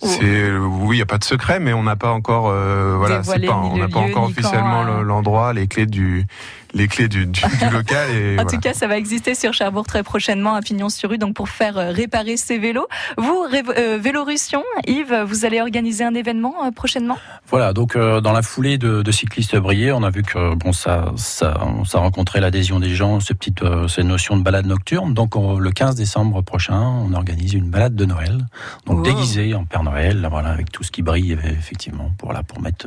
oui, 0.00 0.96
il 0.96 0.96
n'y 0.96 1.02
a 1.02 1.06
pas 1.06 1.18
de 1.18 1.24
secret, 1.24 1.60
mais 1.60 1.72
on 1.72 1.82
n'a 1.82 1.96
pas 1.96 2.10
encore, 2.10 2.48
euh, 2.48 2.96
voilà, 2.96 3.20
pas, 3.20 3.56
on 3.56 3.76
n'a 3.76 3.88
pas 3.88 4.00
encore 4.00 4.24
officiellement 4.24 4.84
euh. 4.86 5.02
l'endroit, 5.02 5.52
les 5.52 5.66
clés 5.66 5.86
du, 5.86 6.26
les 6.74 6.88
clés 6.88 7.08
du, 7.08 7.26
du, 7.26 7.40
local. 7.72 8.10
Et 8.10 8.38
en 8.38 8.46
tout 8.46 8.58
cas, 8.58 8.74
ça 8.74 8.86
va 8.86 8.96
exister 8.96 9.34
sur 9.34 9.52
Cherbourg 9.52 9.86
très 9.86 10.02
prochainement, 10.02 10.54
à 10.54 10.60
Pignon-sur-Rue, 10.60 11.18
donc 11.18 11.34
pour 11.34 11.48
faire 11.48 11.78
euh, 11.78 11.90
réparer 11.90 12.36
ces 12.36 12.58
vélos. 12.58 12.86
Vous, 13.18 13.46
euh, 13.52 13.98
Vélorussion, 14.00 14.62
Yves, 14.86 15.24
vous 15.26 15.44
allez 15.44 15.60
organiser 15.60 16.04
un 16.04 16.14
événement 16.14 16.64
euh, 16.64 16.70
prochainement? 16.70 17.18
Voilà, 17.48 17.72
donc 17.72 17.96
dans 17.96 18.32
la 18.32 18.42
foulée 18.42 18.78
de, 18.78 19.02
de, 19.02 19.12
cyclistes 19.12 19.56
brillés, 19.56 19.92
on 19.92 20.02
a 20.02 20.10
vu 20.10 20.22
que 20.22 20.54
bon, 20.54 20.72
ça, 20.72 21.12
ça, 21.16 21.60
ça 21.84 21.98
rencontrait 21.98 22.40
l'adhésion 22.40 22.80
des 22.80 22.94
gens, 22.94 23.20
ces 23.20 23.34
petites, 23.34 23.62
ces 23.88 24.02
notions 24.02 24.36
de 24.36 24.42
balade 24.42 24.66
nocturne. 24.66 25.12
Donc 25.12 25.34
le 25.36 25.70
15 25.70 25.94
décembre 25.94 26.40
prochain, 26.42 26.80
on 26.80 27.12
organise 27.12 27.52
une 27.52 27.68
balade 27.68 27.94
de 27.94 28.04
Noël, 28.06 28.46
donc 28.86 29.04
déguisée 29.04 29.54
en 29.54 29.64
Père 29.64 29.82
Noël, 29.82 30.26
voilà, 30.30 30.48
avec 30.48 30.72
tout 30.72 30.82
ce 30.82 30.90
qui 30.90 31.02
brille, 31.02 31.36
effectivement, 31.44 32.10
pour 32.16 32.32
là, 32.32 32.42
pour 32.42 32.60
mettre 32.62 32.86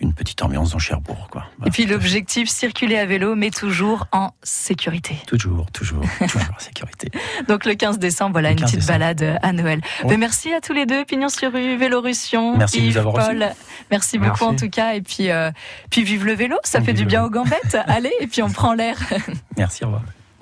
une 0.00 0.12
petite 0.12 0.42
ambiance 0.42 0.72
dans 0.72 0.78
Cherbourg, 0.78 1.28
quoi. 1.30 1.44
Et 1.64 1.70
puis 1.70 1.86
l'objectif, 1.86 2.48
circuler 2.48 2.96
vélo, 3.06 3.34
mais 3.34 3.50
toujours 3.50 4.06
en 4.12 4.32
sécurité. 4.42 5.16
Toujours, 5.26 5.70
toujours, 5.72 6.04
toujours 6.18 6.42
en 6.54 6.58
sécurité. 6.58 7.10
Donc 7.48 7.64
le 7.64 7.74
15 7.74 7.98
décembre, 7.98 8.32
voilà, 8.32 8.50
une 8.50 8.60
petite 8.60 8.86
balade 8.86 9.38
à 9.42 9.52
Noël. 9.52 9.80
Mais 10.06 10.16
merci 10.16 10.52
à 10.52 10.60
tous 10.60 10.72
les 10.72 10.86
deux, 10.86 11.04
Pignon 11.04 11.28
sur 11.28 11.52
rue, 11.52 11.76
Vélorussion, 11.76 12.56
merci 12.56 12.78
Yves, 12.78 12.94
de 12.94 13.00
nous 13.00 13.08
avoir 13.08 13.26
Paul. 13.26 13.46
Merci 13.90 14.18
beaucoup 14.18 14.44
en 14.44 14.56
tout 14.56 14.68
cas. 14.68 14.94
Et 14.94 15.02
puis, 15.02 15.30
euh, 15.30 15.50
puis 15.90 16.02
vive 16.02 16.24
le 16.24 16.34
vélo, 16.34 16.56
ça 16.64 16.80
fait 16.80 16.92
du 16.92 17.04
bien 17.04 17.24
aux 17.24 17.30
gambettes. 17.30 17.76
Allez, 17.86 18.12
et 18.20 18.26
puis 18.26 18.42
on 18.42 18.50
prend 18.50 18.74
l'air. 18.74 18.98
merci, 19.56 19.84
au 19.84 19.88
revoir. 19.88 20.02